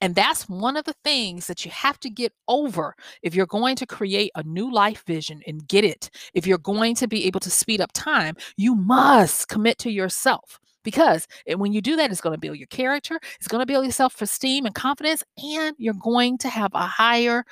And 0.01 0.15
that's 0.15 0.49
one 0.49 0.77
of 0.77 0.85
the 0.85 0.95
things 1.05 1.47
that 1.47 1.65
you 1.65 1.71
have 1.71 1.99
to 2.01 2.11
get 2.11 2.33
over 2.49 2.95
if 3.23 3.35
you're 3.35 3.47
going 3.47 3.77
to 3.77 3.87
create 3.87 4.31
a 4.35 4.43
new 4.43 4.73
life 4.73 5.05
vision 5.07 5.43
and 5.47 5.67
get 5.67 5.85
it. 5.85 6.11
If 6.35 6.47
you're 6.47 6.59
going 6.59 6.95
to 6.97 7.09
be 7.09 7.27
able 7.27 7.41
to 7.41 7.51
speed 7.51 7.81
up 7.81 7.93
time, 7.93 8.37
you 8.57 8.75
must 8.75 9.49
commit 9.49 9.79
to 9.79 9.91
yourself 9.91 10.59
because 10.87 11.27
when 11.57 11.73
you 11.73 11.81
do 11.81 11.97
that, 11.97 12.13
it's 12.13 12.21
going 12.21 12.35
to 12.35 12.41
build 12.41 12.59
your 12.59 12.69
character, 12.69 13.19
it's 13.39 13.49
going 13.49 13.61
to 13.61 13.67
build 13.67 13.85
your 13.85 13.93
self 13.93 14.23
esteem 14.23 14.67
and 14.67 14.75
confidence, 14.75 15.25
and 15.37 15.75
you're 15.79 15.95
going 15.95 16.39
to 16.39 16.49
have 16.49 16.73
a 16.75 16.87
higher 16.87 17.45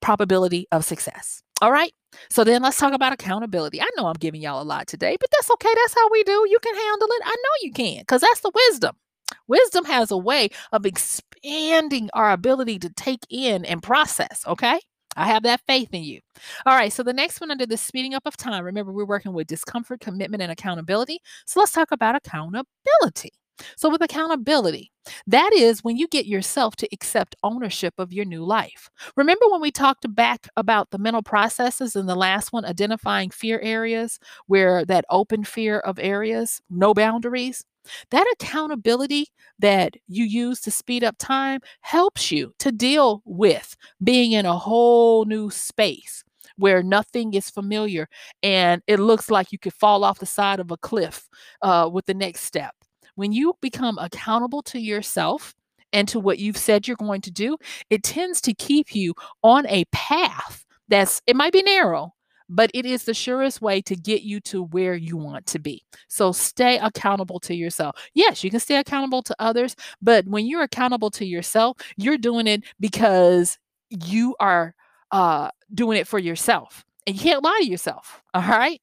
probability 0.00 0.66
of 0.70 0.84
success. 0.84 1.42
All 1.60 1.72
right. 1.72 1.92
So 2.30 2.44
then 2.44 2.62
let's 2.62 2.78
talk 2.78 2.92
about 2.92 3.12
accountability. 3.12 3.82
I 3.82 3.88
know 3.96 4.06
I'm 4.06 4.14
giving 4.14 4.40
y'all 4.40 4.62
a 4.62 4.64
lot 4.64 4.86
today, 4.86 5.16
but 5.20 5.28
that's 5.32 5.50
okay. 5.50 5.72
That's 5.74 5.94
how 5.94 6.08
we 6.10 6.22
do. 6.22 6.46
You 6.48 6.58
can 6.62 6.74
handle 6.74 7.08
it. 7.10 7.22
I 7.24 7.34
know 7.36 7.50
you 7.62 7.72
can 7.72 8.00
because 8.00 8.20
that's 8.20 8.40
the 8.40 8.52
wisdom. 8.54 8.96
Wisdom 9.46 9.84
has 9.84 10.10
a 10.10 10.16
way 10.16 10.50
of 10.72 10.86
expanding 10.86 12.10
our 12.14 12.32
ability 12.32 12.78
to 12.80 12.90
take 12.90 13.24
in 13.30 13.64
and 13.64 13.82
process, 13.82 14.42
okay? 14.46 14.80
I 15.16 15.26
have 15.26 15.42
that 15.42 15.62
faith 15.66 15.88
in 15.92 16.04
you. 16.04 16.20
All 16.64 16.76
right, 16.76 16.92
so 16.92 17.02
the 17.02 17.12
next 17.12 17.40
one 17.40 17.50
under 17.50 17.66
the 17.66 17.76
speeding 17.76 18.14
up 18.14 18.26
of 18.26 18.36
time, 18.36 18.64
remember 18.64 18.92
we're 18.92 19.04
working 19.04 19.32
with 19.32 19.48
discomfort, 19.48 20.00
commitment, 20.00 20.42
and 20.42 20.52
accountability. 20.52 21.18
So 21.46 21.60
let's 21.60 21.72
talk 21.72 21.90
about 21.90 22.14
accountability. 22.14 23.32
So, 23.76 23.90
with 23.90 24.02
accountability, 24.02 24.92
that 25.26 25.50
is 25.52 25.82
when 25.82 25.96
you 25.96 26.06
get 26.08 26.26
yourself 26.26 26.76
to 26.76 26.88
accept 26.92 27.36
ownership 27.42 27.94
of 27.98 28.12
your 28.12 28.24
new 28.24 28.44
life. 28.44 28.88
Remember 29.16 29.46
when 29.48 29.60
we 29.60 29.70
talked 29.70 30.12
back 30.14 30.48
about 30.56 30.90
the 30.90 30.98
mental 30.98 31.22
processes 31.22 31.96
in 31.96 32.06
the 32.06 32.14
last 32.14 32.52
one, 32.52 32.64
identifying 32.64 33.30
fear 33.30 33.58
areas 33.60 34.18
where 34.46 34.84
that 34.84 35.04
open 35.10 35.44
fear 35.44 35.80
of 35.80 35.98
areas, 35.98 36.60
no 36.70 36.94
boundaries? 36.94 37.64
That 38.10 38.26
accountability 38.34 39.26
that 39.58 39.94
you 40.06 40.24
use 40.24 40.60
to 40.62 40.70
speed 40.70 41.04
up 41.04 41.16
time 41.18 41.60
helps 41.80 42.30
you 42.30 42.54
to 42.58 42.72
deal 42.72 43.22
with 43.24 43.76
being 44.02 44.32
in 44.32 44.46
a 44.46 44.56
whole 44.56 45.24
new 45.24 45.50
space 45.50 46.24
where 46.56 46.82
nothing 46.82 47.34
is 47.34 47.50
familiar 47.50 48.08
and 48.42 48.82
it 48.86 48.98
looks 48.98 49.30
like 49.30 49.52
you 49.52 49.58
could 49.58 49.74
fall 49.74 50.02
off 50.02 50.18
the 50.18 50.26
side 50.26 50.58
of 50.58 50.70
a 50.70 50.76
cliff 50.76 51.28
uh, 51.62 51.88
with 51.92 52.06
the 52.06 52.14
next 52.14 52.42
step. 52.42 52.74
When 53.14 53.32
you 53.32 53.54
become 53.60 53.98
accountable 53.98 54.62
to 54.62 54.78
yourself, 54.78 55.54
and 55.92 56.06
to 56.08 56.20
what 56.20 56.38
you've 56.38 56.56
said 56.56 56.86
you're 56.86 56.96
going 56.96 57.22
to 57.22 57.30
do, 57.30 57.56
it 57.90 58.02
tends 58.02 58.40
to 58.42 58.54
keep 58.54 58.94
you 58.94 59.14
on 59.42 59.66
a 59.68 59.84
path 59.92 60.64
that's, 60.88 61.22
it 61.26 61.36
might 61.36 61.52
be 61.52 61.62
narrow, 61.62 62.14
but 62.48 62.70
it 62.74 62.86
is 62.86 63.04
the 63.04 63.14
surest 63.14 63.60
way 63.60 63.80
to 63.82 63.94
get 63.94 64.22
you 64.22 64.40
to 64.40 64.64
where 64.64 64.94
you 64.94 65.16
want 65.16 65.46
to 65.46 65.58
be. 65.58 65.84
So 66.08 66.32
stay 66.32 66.78
accountable 66.78 67.40
to 67.40 67.54
yourself. 67.54 67.96
Yes, 68.14 68.42
you 68.42 68.50
can 68.50 68.60
stay 68.60 68.76
accountable 68.76 69.22
to 69.22 69.36
others, 69.38 69.76
but 70.00 70.26
when 70.26 70.46
you're 70.46 70.62
accountable 70.62 71.10
to 71.12 71.26
yourself, 71.26 71.76
you're 71.96 72.18
doing 72.18 72.46
it 72.46 72.64
because 72.80 73.58
you 73.90 74.34
are 74.40 74.74
uh, 75.12 75.50
doing 75.74 75.98
it 75.98 76.06
for 76.06 76.18
yourself. 76.18 76.84
And 77.06 77.16
you 77.16 77.22
can't 77.22 77.44
lie 77.44 77.58
to 77.62 77.68
yourself. 77.68 78.22
All 78.34 78.42
right. 78.42 78.80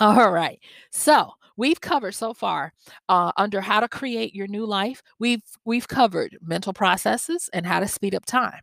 All 0.00 0.30
right. 0.30 0.58
So 0.90 1.32
we've 1.56 1.80
covered 1.80 2.12
so 2.12 2.34
far 2.34 2.72
uh, 3.08 3.32
under 3.36 3.60
how 3.60 3.80
to 3.80 3.88
create 3.88 4.34
your 4.34 4.46
new 4.46 4.66
life. 4.66 5.02
We've 5.18 5.42
we've 5.64 5.86
covered 5.86 6.38
mental 6.40 6.72
processes 6.72 7.50
and 7.52 7.66
how 7.66 7.80
to 7.80 7.88
speed 7.88 8.14
up 8.14 8.24
time. 8.24 8.60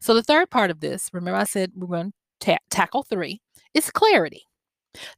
So 0.00 0.14
the 0.14 0.22
third 0.22 0.50
part 0.50 0.70
of 0.70 0.80
this, 0.80 1.10
remember 1.12 1.38
I 1.38 1.44
said 1.44 1.72
we're 1.74 1.86
going 1.86 2.12
to 2.40 2.46
ta- 2.46 2.58
tackle 2.70 3.02
three 3.02 3.40
is 3.76 3.90
clarity. 3.90 4.42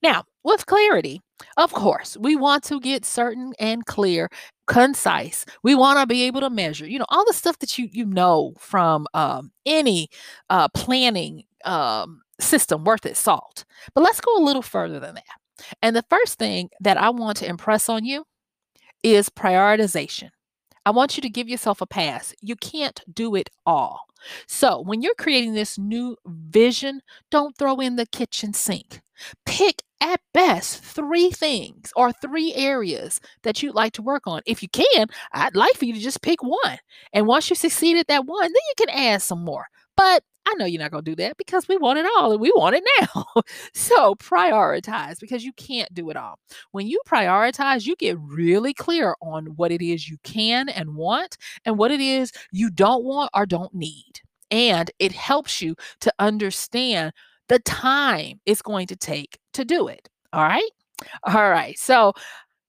Now, 0.03 0.25
with 0.45 0.67
clarity, 0.67 1.21
of 1.57 1.73
course, 1.73 2.17
we 2.19 2.37
want 2.37 2.65
to 2.65 2.81
get 2.81 3.05
certain 3.05 3.53
and 3.61 3.87
clear, 3.87 4.29
concise. 4.67 5.45
We 5.63 5.75
want 5.75 6.01
to 6.01 6.07
be 6.07 6.23
able 6.25 6.41
to 6.41 6.51
measure, 6.51 6.87
you 6.87 6.99
know, 6.99 7.07
all 7.11 7.25
the 7.27 7.33
stuff 7.33 7.59
that 7.61 7.79
you 7.79 7.89
you 7.93 8.05
know 8.07 8.55
from 8.59 9.07
um, 9.15 9.53
any 9.67 10.09
uh, 10.51 10.69
planning 10.71 11.45
um, 11.65 12.23
system 12.41 12.85
worth 12.85 13.07
its 13.07 13.21
salt. 13.21 13.65
But 13.95 14.03
let's 14.03 14.21
go 14.21 14.37
a 14.37 14.45
little 14.45 14.63
further 14.63 14.99
than 15.01 15.15
that. 15.15 15.75
And 15.83 15.95
the 15.97 16.05
first 16.11 16.39
thing 16.39 16.71
that 16.81 16.97
I 16.97 17.11
want 17.11 17.39
to 17.39 17.49
impress 17.49 17.89
on 17.89 18.05
you 18.05 18.25
is 19.03 19.29
prioritization. 19.31 20.31
I 20.89 20.91
want 20.91 21.19
you 21.19 21.21
to 21.21 21.29
give 21.29 21.51
yourself 21.51 21.83
a 21.83 21.87
pass. 21.87 22.35
You 22.41 22.57
can't 22.57 22.99
do 23.15 23.35
it 23.35 23.51
all. 23.67 24.07
So, 24.47 24.81
when 24.81 25.03
you're 25.03 25.15
creating 25.19 25.53
this 25.53 25.77
new 25.77 26.17
vision, 26.27 27.03
don't 27.31 27.55
throw 27.59 27.77
in 27.77 27.97
the 27.97 28.07
kitchen 28.07 28.55
sink. 28.55 29.03
Pick 29.45 29.83
at 30.01 30.23
best 30.33 30.83
three 30.83 31.29
things 31.29 31.93
or 31.95 32.11
three 32.11 32.55
areas 32.55 33.21
that 33.43 33.63
you'd 33.63 33.75
like 33.75 33.93
to 33.93 34.03
work 34.03 34.23
on. 34.27 34.41
If 34.47 34.63
you 34.63 34.71
can, 34.71 35.09
I'd 35.33 35.55
like 35.55 35.75
for 35.75 35.85
you 35.85 35.93
to 35.93 36.01
just 36.01 36.23
pick 36.23 36.43
one. 36.43 36.79
And 37.13 37.27
once 37.27 37.51
you 37.51 37.55
succeed 37.57 37.99
at 37.99 38.07
that 38.07 38.25
one, 38.25 38.45
then 38.45 38.53
you 38.55 38.87
can 38.87 38.89
add 38.89 39.21
some 39.21 39.45
more. 39.45 39.67
But 39.95 40.23
I 40.49 40.55
know 40.55 40.65
you're 40.65 40.81
not 40.81 40.91
going 40.91 41.05
to 41.05 41.11
do 41.11 41.17
that 41.17 41.37
because 41.37 41.69
we 41.69 41.77
want 41.77 41.99
it 41.99 42.07
all 42.17 42.33
and 42.33 42.41
we 42.41 42.51
want 42.53 42.75
it 42.75 42.85
now. 43.01 43.27
so 43.75 44.15
prioritize 44.15 45.21
because 45.21 45.45
you 45.45 45.53
can't 45.53 45.93
do 45.93 46.09
it 46.09 46.17
all. 46.17 46.39
When 46.71 46.87
you 46.87 47.01
prioritize, 47.07 47.87
you 47.87 47.95
get 47.97 48.19
really 48.19 48.73
clear 48.73 49.15
on 49.21 49.47
what 49.57 49.71
it 49.71 49.83
is 49.83 50.09
you 50.09 50.17
can 50.23 50.71
and 50.71 50.97
want 50.97 51.37
and 51.67 51.77
what 51.77 51.91
it 51.91 52.01
is 52.01 52.33
you 52.51 52.71
don't 52.71 53.05
want 53.05 53.31
or 53.35 53.45
don't 53.45 53.75
need. 53.75 54.21
And 54.51 54.91
it 54.99 55.13
helps 55.13 55.61
you 55.61 55.77
to 56.01 56.13
understand 56.19 57.13
the 57.49 57.59
time 57.59 58.41
it's 58.47 58.63
going 58.63 58.87
to 58.87 58.97
take 58.97 59.39
to 59.53 59.67
do 59.67 59.89
it. 59.89 60.09
All 60.33 60.43
right. 60.43 60.71
All 61.25 61.51
right. 61.51 61.79
So 61.79 62.15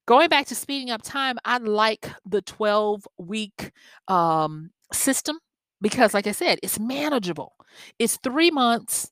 going 0.05 0.27
back 0.27 0.47
to 0.47 0.55
speeding 0.55 0.89
up 0.89 1.01
time, 1.01 1.37
I 1.45 1.59
like 1.59 2.09
the 2.25 2.41
12 2.41 3.07
week 3.17 3.71
um, 4.09 4.71
system 4.91 5.39
because, 5.81 6.13
like 6.13 6.27
I 6.27 6.31
said, 6.31 6.59
it's 6.63 6.79
manageable. 6.79 7.53
It's 7.97 8.17
three 8.17 8.51
months, 8.51 9.11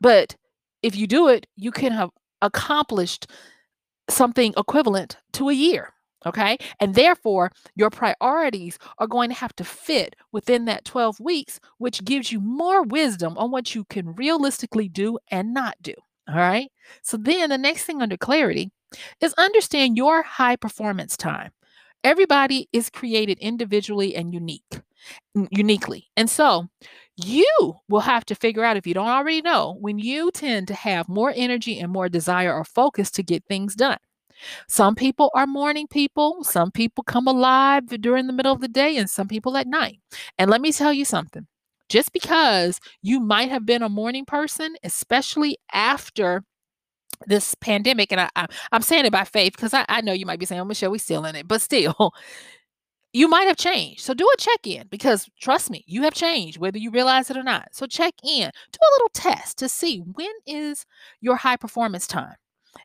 but 0.00 0.36
if 0.82 0.96
you 0.96 1.06
do 1.06 1.28
it, 1.28 1.46
you 1.56 1.70
can 1.70 1.92
have 1.92 2.10
accomplished 2.42 3.30
something 4.08 4.54
equivalent 4.56 5.16
to 5.32 5.48
a 5.48 5.54
year. 5.54 5.92
Okay. 6.24 6.58
And 6.80 6.94
therefore, 6.94 7.52
your 7.76 7.90
priorities 7.90 8.78
are 8.98 9.06
going 9.06 9.28
to 9.30 9.36
have 9.36 9.54
to 9.56 9.64
fit 9.64 10.16
within 10.32 10.64
that 10.64 10.84
12 10.84 11.20
weeks, 11.20 11.60
which 11.78 12.04
gives 12.04 12.32
you 12.32 12.40
more 12.40 12.82
wisdom 12.82 13.38
on 13.38 13.50
what 13.52 13.74
you 13.74 13.84
can 13.84 14.14
realistically 14.14 14.88
do 14.88 15.18
and 15.30 15.54
not 15.54 15.76
do. 15.82 15.94
All 16.28 16.34
right. 16.34 16.70
So 17.02 17.16
then 17.16 17.50
the 17.50 17.58
next 17.58 17.84
thing 17.84 18.02
under 18.02 18.16
clarity 18.16 18.72
is 19.20 19.34
understand 19.34 19.96
your 19.96 20.22
high 20.22 20.56
performance 20.56 21.16
time. 21.16 21.52
Everybody 22.02 22.68
is 22.72 22.90
created 22.90 23.38
individually 23.38 24.16
and 24.16 24.32
unique, 24.34 24.80
uniquely. 25.50 26.06
And 26.16 26.28
so 26.28 26.68
you 27.16 27.76
will 27.88 28.00
have 28.00 28.24
to 28.26 28.34
figure 28.34 28.64
out 28.64 28.76
if 28.76 28.86
you 28.86 28.94
don't 28.94 29.08
already 29.08 29.42
know 29.42 29.76
when 29.80 29.98
you 29.98 30.30
tend 30.32 30.68
to 30.68 30.74
have 30.74 31.08
more 31.08 31.32
energy 31.34 31.78
and 31.78 31.92
more 31.92 32.08
desire 32.08 32.52
or 32.52 32.64
focus 32.64 33.10
to 33.12 33.22
get 33.22 33.44
things 33.46 33.74
done. 33.74 33.98
Some 34.68 34.94
people 34.94 35.30
are 35.34 35.46
morning 35.46 35.86
people, 35.86 36.44
some 36.44 36.70
people 36.70 37.02
come 37.04 37.26
alive 37.26 37.86
during 38.00 38.26
the 38.26 38.34
middle 38.34 38.52
of 38.52 38.60
the 38.60 38.68
day, 38.68 38.98
and 38.98 39.08
some 39.08 39.28
people 39.28 39.56
at 39.56 39.66
night. 39.66 39.98
And 40.36 40.50
let 40.50 40.60
me 40.60 40.72
tell 40.72 40.92
you 40.92 41.06
something 41.06 41.46
just 41.88 42.12
because 42.12 42.80
you 43.02 43.20
might 43.20 43.48
have 43.50 43.64
been 43.64 43.82
a 43.82 43.88
morning 43.88 44.24
person, 44.24 44.76
especially 44.82 45.56
after 45.72 46.44
this 47.26 47.54
pandemic, 47.54 48.12
and 48.12 48.20
I, 48.20 48.30
I, 48.36 48.46
am 48.72 48.82
saying 48.82 49.06
it 49.06 49.12
by 49.12 49.24
faith 49.24 49.52
because 49.56 49.72
I, 49.72 49.86
I 49.88 50.02
know 50.02 50.12
you 50.12 50.26
might 50.26 50.38
be 50.38 50.46
saying, 50.46 50.60
oh, 50.60 50.64
Michelle, 50.64 50.90
we're 50.90 50.98
still 50.98 51.24
in 51.24 51.34
it, 51.34 51.48
but 51.48 51.62
still, 51.62 52.12
you 53.16 53.28
might 53.28 53.46
have 53.46 53.56
changed. 53.56 54.02
So 54.02 54.12
do 54.12 54.28
a 54.34 54.36
check 54.36 54.66
in 54.66 54.88
because 54.90 55.26
trust 55.40 55.70
me, 55.70 55.82
you 55.86 56.02
have 56.02 56.12
changed, 56.12 56.58
whether 56.58 56.76
you 56.76 56.90
realize 56.90 57.30
it 57.30 57.36
or 57.38 57.42
not. 57.42 57.68
So 57.72 57.86
check 57.86 58.12
in, 58.22 58.50
do 58.72 58.78
a 58.82 58.92
little 58.96 59.08
test 59.14 59.56
to 59.56 59.70
see 59.70 60.00
when 60.00 60.30
is 60.46 60.84
your 61.22 61.36
high 61.36 61.56
performance 61.56 62.06
time. 62.06 62.34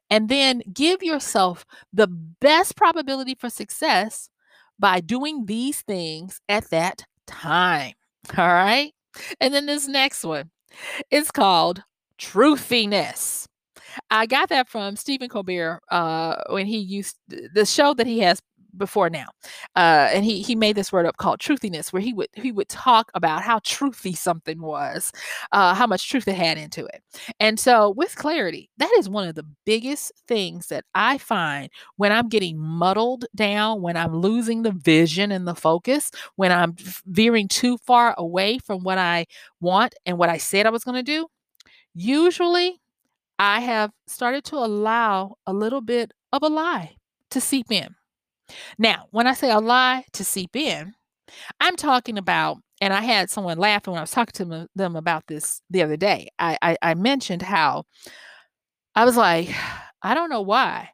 And 0.10 0.30
then 0.30 0.62
give 0.72 1.04
yourself 1.04 1.65
the 1.91 2.08
best 2.08 2.78
probability 2.78 3.36
for 3.36 3.50
success 3.50 4.30
by 4.80 5.02
doing 5.02 5.48
these 5.48 5.82
things 5.82 6.39
at 6.48 6.70
that 6.70 7.04
time. 7.28 7.96
All 8.38 8.48
right. 8.48 8.94
And 9.41 9.54
then 9.54 9.65
this 9.65 9.86
next 9.89 10.24
one 10.24 10.50
is 11.10 11.30
called 11.30 11.84
truthiness. 12.17 13.48
I 14.10 14.28
got 14.28 14.48
that 14.48 14.70
from 14.70 14.96
Stephen 14.96 15.28
Colbert 15.28 15.82
uh, 15.91 16.36
when 16.52 16.67
he 16.67 16.78
used 16.78 17.17
the 17.28 17.65
show 17.65 17.94
that 17.96 18.08
he 18.08 18.20
has 18.20 18.41
before 18.77 19.10
now. 19.10 19.27
Uh, 19.75 20.10
and 20.13 20.25
he 20.25 20.41
he 20.41 20.55
made 20.55 20.75
this 20.75 20.91
word 20.91 21.05
up 21.05 21.17
called 21.17 21.39
truthiness, 21.39 21.91
where 21.91 22.01
he 22.01 22.13
would 22.13 22.29
he 22.34 22.51
would 22.51 22.69
talk 22.69 23.12
about 23.13 23.41
how 23.41 23.60
truthy 23.60 24.15
something 24.15 24.62
was, 24.62 25.12
uh, 25.51 25.73
how 25.73 25.88
much 25.88 26.10
truth 26.10 26.27
it 26.27 26.36
had 26.36 26.57
into 26.57 26.86
it. 26.86 27.01
And 27.39 27.60
so 27.60 27.91
with 27.91 28.15
clarity, 28.15 28.69
that 28.77 28.91
is 28.97 29.10
one 29.10 29.27
of 29.27 29.36
the 29.36 29.45
biggest 29.65 30.12
things 30.27 30.67
that 30.67 30.86
I 30.95 31.17
find 31.17 31.69
when 31.97 32.12
I'm 32.12 32.29
getting 32.29 32.57
muddled 32.57 33.25
down, 33.36 33.81
when 33.81 33.97
I'm 33.97 34.15
losing 34.15 34.63
the 34.63 34.71
vision 34.71 35.31
and 35.31 35.47
the 35.47 35.55
focus, 35.55 36.12
when 36.36 36.51
I'm 36.51 36.75
veering 37.05 37.47
too 37.47 37.77
far 37.79 38.15
away 38.17 38.57
from 38.60 38.84
what 38.84 38.97
I 38.97 39.25
want 39.60 39.95
and 40.05 40.17
what 40.17 40.29
I 40.29 40.38
said 40.38 40.65
I 40.65 40.69
was 40.71 40.84
going 40.84 40.95
to 40.95 41.03
do. 41.03 41.27
Usually 41.93 42.79
I 43.39 43.60
have 43.62 43.91
started 44.07 44.43
to 44.45 44.57
allow 44.57 45.36
a 45.47 45.53
little 45.53 45.81
bit 45.81 46.12
of 46.31 46.43
a 46.43 46.47
lie 46.47 46.95
to 47.31 47.41
seep 47.41 47.71
in. 47.71 47.95
Now, 48.77 49.07
when 49.11 49.27
I 49.27 49.33
say 49.33 49.51
a 49.51 49.59
lie 49.59 50.05
to 50.13 50.23
seep 50.23 50.55
in, 50.55 50.93
I'm 51.59 51.75
talking 51.75 52.17
about, 52.17 52.57
and 52.81 52.93
I 52.93 53.01
had 53.01 53.29
someone 53.29 53.57
laughing 53.57 53.93
when 53.93 53.99
I 53.99 54.03
was 54.03 54.11
talking 54.11 54.47
to 54.47 54.67
them 54.75 54.95
about 54.95 55.27
this 55.27 55.61
the 55.69 55.83
other 55.83 55.97
day. 55.97 56.27
I, 56.39 56.57
I, 56.61 56.77
I 56.81 56.93
mentioned 56.95 57.41
how 57.41 57.83
I 58.95 59.05
was 59.05 59.17
like, 59.17 59.49
I 60.03 60.15
don't 60.15 60.29
know 60.31 60.41
why 60.41 60.89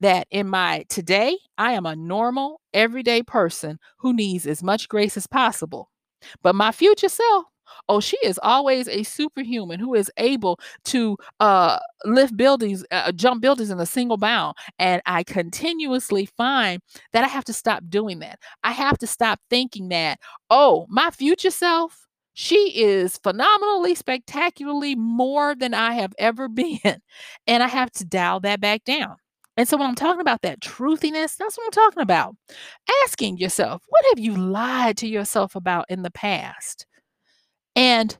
that 0.00 0.26
in 0.30 0.48
my 0.48 0.84
today, 0.88 1.36
I 1.58 1.72
am 1.72 1.86
a 1.86 1.94
normal, 1.94 2.60
everyday 2.72 3.22
person 3.22 3.78
who 3.98 4.14
needs 4.14 4.46
as 4.46 4.62
much 4.62 4.88
grace 4.88 5.16
as 5.16 5.26
possible. 5.26 5.90
But 6.42 6.54
my 6.54 6.72
future 6.72 7.08
self, 7.08 7.44
Oh, 7.88 8.00
she 8.00 8.16
is 8.22 8.38
always 8.42 8.88
a 8.88 9.02
superhuman 9.02 9.80
who 9.80 9.94
is 9.94 10.10
able 10.16 10.58
to 10.84 11.16
uh, 11.40 11.78
lift 12.04 12.36
buildings, 12.36 12.84
uh, 12.90 13.12
jump 13.12 13.42
buildings 13.42 13.70
in 13.70 13.80
a 13.80 13.86
single 13.86 14.16
bound. 14.16 14.56
And 14.78 15.02
I 15.06 15.22
continuously 15.24 16.26
find 16.26 16.80
that 17.12 17.24
I 17.24 17.28
have 17.28 17.44
to 17.44 17.52
stop 17.52 17.82
doing 17.88 18.20
that. 18.20 18.38
I 18.64 18.72
have 18.72 18.98
to 18.98 19.06
stop 19.06 19.40
thinking 19.50 19.88
that, 19.90 20.18
oh, 20.50 20.86
my 20.88 21.10
future 21.10 21.50
self, 21.50 22.06
she 22.32 22.72
is 22.82 23.18
phenomenally, 23.18 23.94
spectacularly 23.94 24.94
more 24.94 25.54
than 25.54 25.74
I 25.74 25.94
have 25.94 26.12
ever 26.18 26.48
been. 26.48 27.00
And 27.46 27.62
I 27.62 27.68
have 27.68 27.90
to 27.92 28.04
dial 28.04 28.40
that 28.40 28.60
back 28.60 28.84
down. 28.84 29.16
And 29.56 29.68
so 29.68 29.76
when 29.76 29.88
I'm 29.88 29.94
talking 29.94 30.20
about 30.20 30.42
that 30.42 30.60
truthiness, 30.60 31.36
that's 31.36 31.58
what 31.58 31.64
I'm 31.66 31.70
talking 31.72 32.02
about. 32.02 32.34
Asking 33.04 33.36
yourself, 33.36 33.82
what 33.88 34.04
have 34.10 34.18
you 34.18 34.34
lied 34.36 34.96
to 34.98 35.08
yourself 35.08 35.54
about 35.54 35.86
in 35.90 36.02
the 36.02 36.10
past? 36.10 36.86
And 37.76 38.16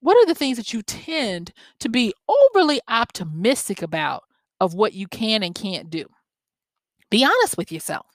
what 0.00 0.16
are 0.16 0.26
the 0.26 0.34
things 0.34 0.56
that 0.56 0.72
you 0.72 0.82
tend 0.82 1.52
to 1.80 1.88
be 1.88 2.14
overly 2.28 2.80
optimistic 2.88 3.82
about 3.82 4.24
of 4.60 4.74
what 4.74 4.92
you 4.92 5.06
can 5.06 5.42
and 5.42 5.54
can't 5.54 5.90
do? 5.90 6.06
Be 7.10 7.24
honest 7.24 7.56
with 7.56 7.72
yourself 7.72 8.06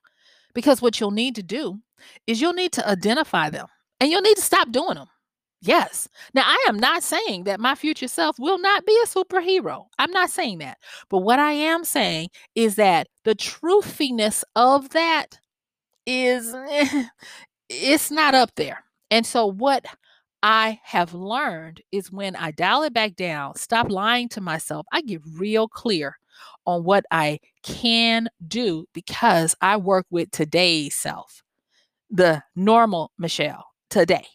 because 0.53 0.81
what 0.81 0.99
you'll 0.99 1.11
need 1.11 1.35
to 1.35 1.43
do 1.43 1.79
is 2.27 2.41
you'll 2.41 2.53
need 2.53 2.71
to 2.73 2.87
identify 2.87 3.49
them 3.49 3.67
and 3.99 4.11
you'll 4.11 4.21
need 4.21 4.35
to 4.35 4.41
stop 4.41 4.71
doing 4.71 4.95
them. 4.95 5.07
Yes. 5.61 6.09
Now, 6.33 6.43
I 6.45 6.65
am 6.67 6.77
not 6.77 7.03
saying 7.03 7.45
that 7.45 7.59
my 7.59 7.73
future 7.73 8.09
self 8.09 8.37
will 8.37 8.59
not 8.59 8.85
be 8.85 8.99
a 9.01 9.07
superhero. 9.07 9.85
I'm 9.97 10.11
not 10.11 10.29
saying 10.29 10.57
that. 10.57 10.77
But 11.09 11.19
what 11.19 11.39
I 11.39 11.53
am 11.53 11.85
saying 11.85 12.29
is 12.53 12.75
that 12.75 13.07
the 13.23 13.33
truthiness 13.33 14.43
of 14.57 14.89
that 14.89 15.39
is, 16.05 16.53
it's 17.69 18.11
not 18.11 18.35
up 18.35 18.51
there. 18.55 18.83
And 19.09 19.25
so, 19.25 19.45
what 19.45 19.85
I 20.43 20.81
have 20.83 21.13
learned 21.13 21.81
is 21.93 22.11
when 22.11 22.35
I 22.35 22.51
dial 22.51 22.83
it 22.83 22.93
back 22.93 23.15
down, 23.15 23.55
stop 23.55 23.89
lying 23.89 24.27
to 24.29 24.41
myself, 24.41 24.85
I 24.91 24.99
get 25.01 25.21
real 25.37 25.69
clear 25.69 26.17
on 26.65 26.83
what 26.83 27.05
I 27.11 27.39
can 27.63 28.27
do 28.45 28.85
because 28.93 29.55
I 29.61 29.77
work 29.77 30.05
with 30.09 30.31
today's 30.31 30.95
self, 30.95 31.43
the 32.09 32.43
normal 32.57 33.11
Michelle 33.17 33.67
today. 33.89 34.25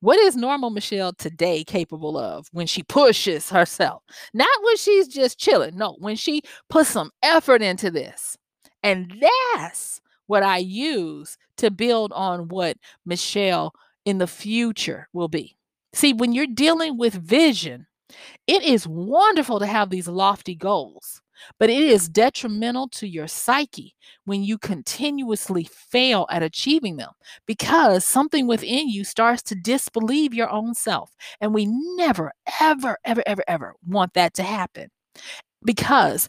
What 0.00 0.20
is 0.20 0.36
normal 0.36 0.70
Michelle 0.70 1.14
today 1.14 1.64
capable 1.64 2.16
of 2.16 2.46
when 2.52 2.68
she 2.68 2.84
pushes 2.84 3.50
herself? 3.50 4.04
Not 4.32 4.48
when 4.62 4.76
she's 4.76 5.08
just 5.08 5.36
chilling. 5.36 5.76
No, 5.76 5.96
when 5.98 6.14
she 6.14 6.42
puts 6.70 6.90
some 6.90 7.10
effort 7.24 7.60
into 7.60 7.90
this. 7.90 8.36
And 8.84 9.12
that's 9.20 10.00
what 10.28 10.44
I 10.44 10.58
use 10.58 11.36
to 11.56 11.72
build 11.72 12.12
on 12.12 12.48
what 12.48 12.76
Michelle 13.04 13.74
in 14.06 14.18
the 14.18 14.26
future 14.26 15.08
will 15.12 15.28
be. 15.28 15.56
See, 15.92 16.14
when 16.14 16.32
you're 16.32 16.46
dealing 16.46 16.96
with 16.96 17.12
vision, 17.14 17.86
it 18.46 18.62
is 18.62 18.86
wonderful 18.86 19.58
to 19.58 19.66
have 19.66 19.90
these 19.90 20.08
lofty 20.08 20.54
goals, 20.54 21.20
but 21.58 21.68
it 21.68 21.82
is 21.82 22.08
detrimental 22.08 22.88
to 22.90 23.08
your 23.08 23.26
psyche 23.26 23.94
when 24.24 24.44
you 24.44 24.58
continuously 24.58 25.64
fail 25.64 26.26
at 26.30 26.42
achieving 26.42 26.96
them 26.96 27.10
because 27.46 28.04
something 28.04 28.46
within 28.46 28.88
you 28.88 29.04
starts 29.04 29.42
to 29.44 29.54
disbelieve 29.56 30.32
your 30.32 30.48
own 30.50 30.74
self. 30.74 31.10
And 31.40 31.52
we 31.52 31.66
never, 31.96 32.32
ever, 32.60 32.96
ever, 33.04 33.22
ever, 33.26 33.42
ever 33.48 33.74
want 33.86 34.14
that 34.14 34.34
to 34.34 34.44
happen 34.44 34.88
because 35.64 36.28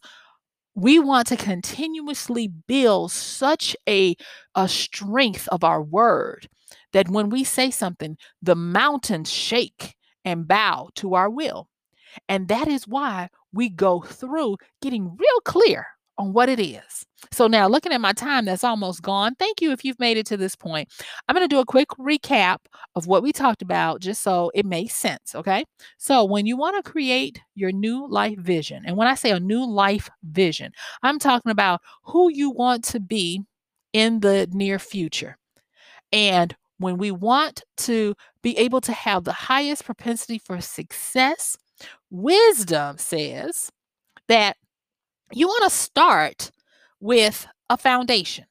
we 0.75 0.99
want 0.99 1.27
to 1.27 1.37
continuously 1.37 2.47
build 2.47 3.11
such 3.11 3.75
a, 3.87 4.15
a 4.55 4.67
strength 4.67 5.47
of 5.49 5.63
our 5.63 5.81
word 5.81 6.47
that 6.93 7.09
when 7.09 7.29
we 7.29 7.43
say 7.43 7.71
something, 7.71 8.17
the 8.41 8.55
mountains 8.55 9.31
shake 9.31 9.95
and 10.25 10.47
bow 10.47 10.89
to 10.95 11.15
our 11.15 11.29
will. 11.29 11.69
And 12.27 12.47
that 12.47 12.67
is 12.67 12.87
why 12.87 13.29
we 13.53 13.69
go 13.69 14.01
through 14.01 14.57
getting 14.81 15.15
real 15.15 15.41
clear 15.45 15.85
on 16.17 16.33
what 16.33 16.49
it 16.49 16.59
is. 16.59 17.05
So 17.31 17.47
now 17.47 17.67
looking 17.67 17.91
at 17.91 18.01
my 18.01 18.13
time 18.13 18.45
that's 18.45 18.63
almost 18.63 19.01
gone. 19.01 19.35
Thank 19.35 19.61
you 19.61 19.71
if 19.71 19.85
you've 19.85 19.99
made 19.99 20.17
it 20.17 20.25
to 20.27 20.37
this 20.37 20.55
point. 20.55 20.89
I'm 21.27 21.35
going 21.35 21.47
to 21.47 21.55
do 21.55 21.59
a 21.59 21.65
quick 21.65 21.89
recap 21.99 22.57
of 22.95 23.07
what 23.07 23.23
we 23.23 23.31
talked 23.31 23.61
about 23.61 24.01
just 24.01 24.21
so 24.23 24.51
it 24.55 24.65
makes 24.65 24.95
sense, 24.95 25.35
okay? 25.35 25.63
So 25.97 26.25
when 26.25 26.45
you 26.45 26.57
want 26.57 26.83
to 26.83 26.91
create 26.91 27.39
your 27.55 27.71
new 27.71 28.07
life 28.07 28.39
vision, 28.39 28.83
and 28.85 28.97
when 28.97 29.07
I 29.07 29.15
say 29.15 29.31
a 29.31 29.39
new 29.39 29.65
life 29.65 30.09
vision, 30.23 30.71
I'm 31.03 31.19
talking 31.19 31.51
about 31.51 31.81
who 32.03 32.31
you 32.31 32.49
want 32.49 32.83
to 32.85 32.99
be 32.99 33.43
in 33.93 34.19
the 34.19 34.47
near 34.51 34.79
future. 34.79 35.37
And 36.11 36.55
when 36.77 36.97
we 36.97 37.11
want 37.11 37.63
to 37.77 38.15
be 38.41 38.57
able 38.57 38.81
to 38.81 38.93
have 38.93 39.23
the 39.23 39.33
highest 39.33 39.85
propensity 39.85 40.37
for 40.37 40.61
success, 40.61 41.57
wisdom 42.09 42.97
says 42.97 43.71
that 44.27 44.57
you 45.31 45.47
want 45.47 45.63
to 45.63 45.69
start 45.69 46.51
with 46.99 47.47
a 47.69 47.77
foundation. 47.77 48.45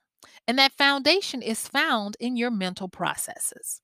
And 0.49 0.59
that 0.59 0.73
foundation 0.73 1.43
is 1.43 1.67
found 1.67 2.17
in 2.21 2.37
your 2.37 2.51
mental 2.51 2.89
processes. 2.89 3.81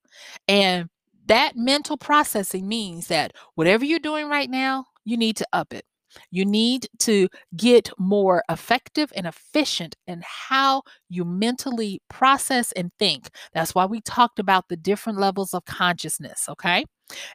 And 0.47 0.89
that 1.25 1.55
mental 1.55 1.97
processing 1.97 2.67
means 2.67 3.07
that 3.07 3.33
whatever 3.55 3.83
you're 3.85 3.99
doing 3.99 4.29
right 4.29 4.49
now, 4.49 4.85
you 5.03 5.17
need 5.17 5.35
to 5.37 5.47
up 5.51 5.73
it. 5.73 5.85
You 6.31 6.45
need 6.45 6.87
to 6.99 7.27
get 7.55 7.89
more 7.97 8.43
effective 8.49 9.11
and 9.15 9.25
efficient 9.27 9.95
in 10.07 10.23
how 10.25 10.83
you 11.09 11.25
mentally 11.25 12.01
process 12.09 12.71
and 12.73 12.91
think. 12.99 13.29
That's 13.53 13.73
why 13.75 13.85
we 13.85 14.01
talked 14.01 14.39
about 14.39 14.67
the 14.69 14.77
different 14.77 15.19
levels 15.19 15.53
of 15.53 15.65
consciousness, 15.65 16.47
okay? 16.49 16.85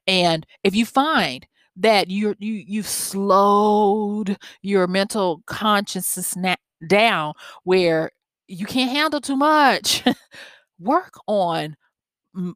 And 0.07 0.47
if 0.65 0.75
you 0.75 0.87
find 0.87 1.47
that 1.77 2.11
you 2.11 2.35
you 2.39 2.55
you've 2.67 2.89
slowed 2.89 4.37
your 4.63 4.87
mental 4.87 5.43
consciousness 5.47 6.37
na- 6.37 6.57
down 6.89 7.35
where 7.65 8.11
you 8.49 8.67
can't 8.67 8.91
handle 8.91 9.21
too 9.21 9.37
much, 9.37 10.03
work 10.81 11.15
on 11.27 11.77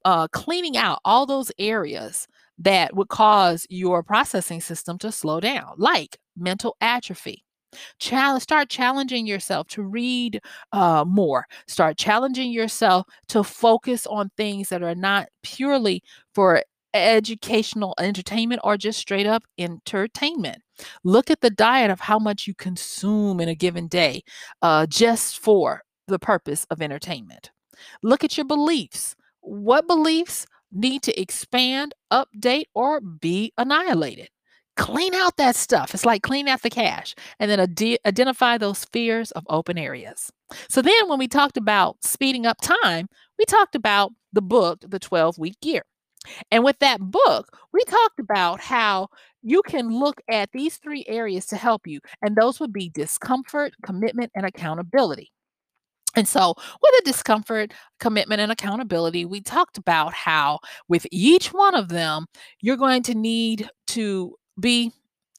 uh, 0.05 0.29
cleaning 0.29 0.77
out 0.77 1.01
all 1.05 1.27
those 1.27 1.51
areas 1.59 2.27
that 2.63 2.95
would 2.95 3.09
cause 3.09 3.67
your 3.69 4.03
processing 4.03 4.61
system 4.61 4.99
to 4.99 5.13
slow 5.13 5.41
down, 5.41 5.75
like 5.77 6.19
mental 6.37 6.77
atrophy. 6.81 7.45
Challenge, 7.99 8.43
start 8.43 8.69
challenging 8.69 9.27
yourself 9.27 9.67
to 9.69 9.83
read 9.83 10.41
uh, 10.73 11.05
more. 11.07 11.47
Start 11.67 11.97
challenging 11.97 12.53
yourself 12.53 13.07
to 13.29 13.43
focus 13.43 14.07
on 14.07 14.31
things 14.37 14.69
that 14.69 14.83
are 14.83 14.95
not 14.95 15.29
purely 15.43 16.03
for 16.35 16.63
educational 16.95 17.95
entertainment 17.99 18.61
or 18.63 18.77
just 18.77 18.99
straight 18.99 19.27
up 19.27 19.45
entertainment. 19.59 20.63
Look 21.05 21.31
at 21.31 21.41
the 21.41 21.51
diet 21.51 21.91
of 21.91 22.01
how 22.01 22.19
much 22.19 22.47
you 22.47 22.55
consume 22.55 23.41
in 23.41 23.49
a 23.49 23.55
given 23.55 23.89
day 23.89 24.23
uh, 24.61 24.87
just 24.87 25.39
for 25.39 25.83
the 26.09 26.19
purpose 26.19 26.67
of 26.71 26.83
entertainment. 26.83 27.51
Look 28.03 28.25
at 28.25 28.37
your 28.37 28.47
beliefs. 28.47 29.17
What 29.41 29.87
beliefs 29.87 30.47
need 30.73 31.03
to 31.03 31.21
expand, 31.21 31.95
update, 32.13 32.65
or 32.75 33.01
be 33.01 33.53
annihilated? 33.59 34.29
Clean 34.77 35.15
out 35.15 35.37
that 35.37 35.55
stuff. 35.55 35.95
It's 35.95 36.07
like 36.07 36.23
clean 36.23 36.49
out 36.49 36.63
the 36.63 36.71
cache 36.71 37.15
and 37.39 37.51
then 37.51 37.61
ad- 37.61 37.99
identify 38.07 38.57
those 38.57 38.87
fears 38.87 39.31
of 39.33 39.45
open 39.51 39.77
areas. 39.77 40.31
So, 40.69 40.81
then 40.83 41.09
when 41.09 41.19
we 41.19 41.29
talked 41.29 41.57
about 41.57 42.03
speeding 42.03 42.47
up 42.47 42.59
time, 42.63 43.09
we 43.39 43.45
talked 43.45 43.75
about 43.75 44.13
the 44.33 44.43
book, 44.43 44.81
The 44.87 44.99
12 44.99 45.39
Week 45.39 45.57
Year. 45.63 45.83
And 46.51 46.65
with 46.65 46.79
that 46.79 47.01
book, 47.01 47.49
we 47.73 47.85
talked 47.85 48.21
about 48.21 48.61
how 48.61 49.09
you 49.43 49.63
can 49.63 49.89
look 49.91 50.21
at 50.31 50.51
these 50.53 50.77
three 50.77 51.05
areas 51.09 51.47
to 51.47 51.57
help 51.57 51.87
you, 51.87 52.01
and 52.23 52.37
those 52.37 52.61
would 52.61 52.73
be 52.73 52.91
discomfort, 52.91 53.75
commitment, 53.85 54.31
and 54.35 54.47
accountability. 54.47 55.33
And 56.15 56.29
so, 56.29 56.55
with 56.57 56.93
the 56.99 57.03
discomfort, 57.05 57.73
commitment, 57.99 58.41
and 58.41 58.53
accountability, 58.53 59.25
we 59.25 59.41
talked 59.41 59.79
about 59.79 60.13
how 60.13 60.59
with 60.89 61.07
each 61.11 61.49
one 61.53 61.75
of 61.75 61.89
them, 61.89 62.27
you're 62.61 62.77
going 62.77 63.03
to 63.05 63.15
need 63.15 63.71
to 63.89 64.37
be 64.61 64.93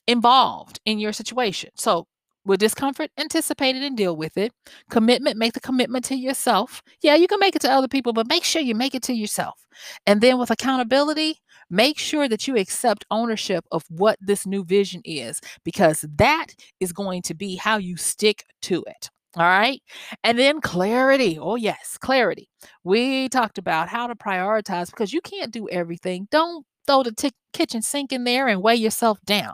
involved 0.08 0.80
in 0.86 1.00
your 1.00 1.14
situation. 1.14 1.70
So, 1.76 2.08
with 2.46 2.60
discomfort, 2.60 3.10
anticipate 3.18 3.76
it 3.76 3.84
and 3.84 3.96
deal 3.96 4.18
with 4.18 4.38
it. 4.38 4.52
Commitment, 4.90 5.38
make 5.38 5.54
the 5.54 5.62
commitment 5.62 6.04
to 6.06 6.16
yourself. 6.16 6.82
Yeah, 7.02 7.16
you 7.16 7.28
can 7.28 7.40
make 7.40 7.56
it 7.56 7.62
to 7.62 7.72
other 7.72 7.88
people, 7.88 8.12
but 8.12 8.28
make 8.28 8.44
sure 8.44 8.62
you 8.62 8.76
make 8.76 8.96
it 8.96 9.04
to 9.04 9.14
yourself. 9.14 9.66
And 10.06 10.20
then 10.20 10.38
with 10.40 10.52
accountability, 10.52 11.40
make 11.70 11.98
sure 11.98 12.28
that 12.28 12.48
you 12.48 12.58
accept 12.58 13.06
ownership 13.12 13.66
of 13.72 13.84
what 13.90 14.18
this 14.20 14.46
new 14.46 14.66
vision 14.66 15.02
is, 15.06 15.40
because 15.64 16.06
that 16.18 16.48
is 16.82 16.92
going 16.92 17.22
to 17.24 17.34
be 17.34 17.56
how 17.56 17.78
you 17.78 17.96
stick 17.96 18.44
to 18.64 18.84
it. 18.88 19.10
All 19.36 19.44
right. 19.44 19.82
And 20.24 20.38
then 20.38 20.62
clarity. 20.62 21.40
Oh, 21.40 21.56
yes, 21.56 21.98
clarity. 21.98 22.50
We 22.84 23.30
talked 23.30 23.58
about 23.58 23.90
how 23.90 24.08
to 24.08 24.16
prioritize 24.16 24.92
because 24.92 25.12
you 25.12 25.22
can't 25.22 25.52
do 25.52 25.68
everything. 25.70 26.28
Don't 26.32 26.66
throw 26.86 27.02
the 27.04 27.12
t- 27.14 27.32
kitchen 27.52 27.82
sink 27.82 28.12
in 28.12 28.26
there 28.26 28.48
and 28.48 28.62
weigh 28.62 28.76
yourself 28.76 29.20
down. 29.26 29.54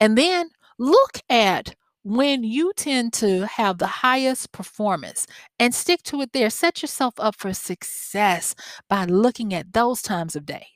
And 0.00 0.16
then 0.16 0.50
look 0.78 1.20
at 1.28 1.74
when 2.02 2.44
you 2.44 2.72
tend 2.76 3.12
to 3.14 3.46
have 3.46 3.76
the 3.78 3.86
highest 3.86 4.52
performance 4.52 5.26
and 5.58 5.74
stick 5.74 6.02
to 6.04 6.22
it 6.22 6.32
there, 6.32 6.48
set 6.48 6.80
yourself 6.80 7.14
up 7.18 7.36
for 7.36 7.52
success 7.52 8.54
by 8.88 9.04
looking 9.04 9.52
at 9.52 9.74
those 9.74 10.00
times 10.00 10.34
of 10.34 10.46
day. 10.46 10.66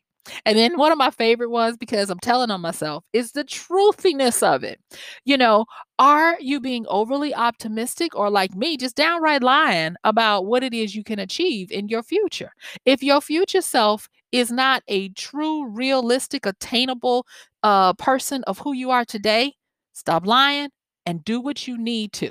And 0.47 0.59
then 0.59 0.77
one 0.79 0.93
of 0.93 0.99
my 0.99 1.11
favorite 1.11 1.51
ones, 1.51 1.77
because 1.77 2.11
I'm 2.11 2.19
telling 2.19 2.51
on 2.51 2.61
myself, 2.61 3.05
is 3.13 3.33
the 3.33 3.45
truthiness 3.45 4.43
of 4.43 4.65
it. 4.65 4.81
You 5.25 5.37
know, 5.37 5.67
are 5.99 6.37
you 6.41 6.61
being 6.61 6.87
overly 6.89 7.35
optimistic 7.35 8.17
or 8.17 8.31
like 8.31 8.55
me, 8.55 8.77
just 8.77 8.97
downright 8.97 9.43
lying 9.43 9.97
about 10.05 10.47
what 10.47 10.63
it 10.63 10.73
is 10.75 10.95
you 10.95 11.05
can 11.05 11.19
achieve 11.19 11.71
in 11.71 11.89
your 11.89 12.03
future? 12.03 12.53
If 12.85 13.03
your 13.03 13.21
future 13.21 13.61
self 13.61 14.09
is 14.33 14.51
not 14.51 14.83
a 14.89 15.11
true, 15.11 15.67
realistic, 15.69 16.47
attainable 16.47 17.27
uh, 17.63 17.93
person 17.95 18.43
of 18.47 18.59
who 18.59 18.73
you 18.73 18.91
are 18.91 19.05
today, 19.05 19.55
stop 19.93 20.27
lying 20.27 20.71
and 21.07 21.25
do 21.25 21.41
what 21.41 21.69
you 21.69 21.79
need 21.79 22.13
to. 22.15 22.31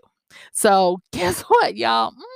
So, 0.54 1.00
guess 1.12 1.42
what, 1.42 1.78
y'all? 1.78 2.12
Mm-hmm. 2.12 2.33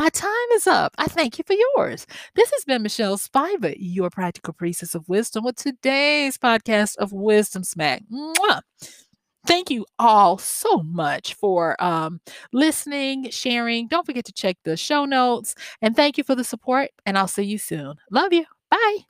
My 0.00 0.08
time 0.08 0.30
is 0.54 0.66
up. 0.66 0.94
I 0.96 1.08
thank 1.08 1.36
you 1.36 1.44
for 1.46 1.52
yours. 1.52 2.06
This 2.34 2.50
has 2.52 2.64
been 2.64 2.82
Michelle 2.82 3.18
Spiva, 3.18 3.76
your 3.78 4.08
practical 4.08 4.54
priestess 4.54 4.94
of 4.94 5.06
wisdom, 5.10 5.44
with 5.44 5.56
today's 5.56 6.38
podcast 6.38 6.96
of 6.96 7.12
Wisdom 7.12 7.64
Smack. 7.64 8.04
Mwah! 8.10 8.62
Thank 9.46 9.70
you 9.70 9.84
all 9.98 10.38
so 10.38 10.82
much 10.84 11.34
for 11.34 11.76
um, 11.84 12.22
listening, 12.50 13.28
sharing. 13.28 13.88
Don't 13.88 14.06
forget 14.06 14.24
to 14.24 14.32
check 14.32 14.56
the 14.64 14.74
show 14.74 15.04
notes. 15.04 15.54
And 15.82 15.94
thank 15.94 16.16
you 16.16 16.24
for 16.24 16.34
the 16.34 16.44
support. 16.44 16.88
And 17.04 17.18
I'll 17.18 17.28
see 17.28 17.42
you 17.42 17.58
soon. 17.58 17.96
Love 18.10 18.32
you. 18.32 18.46
Bye. 18.70 19.09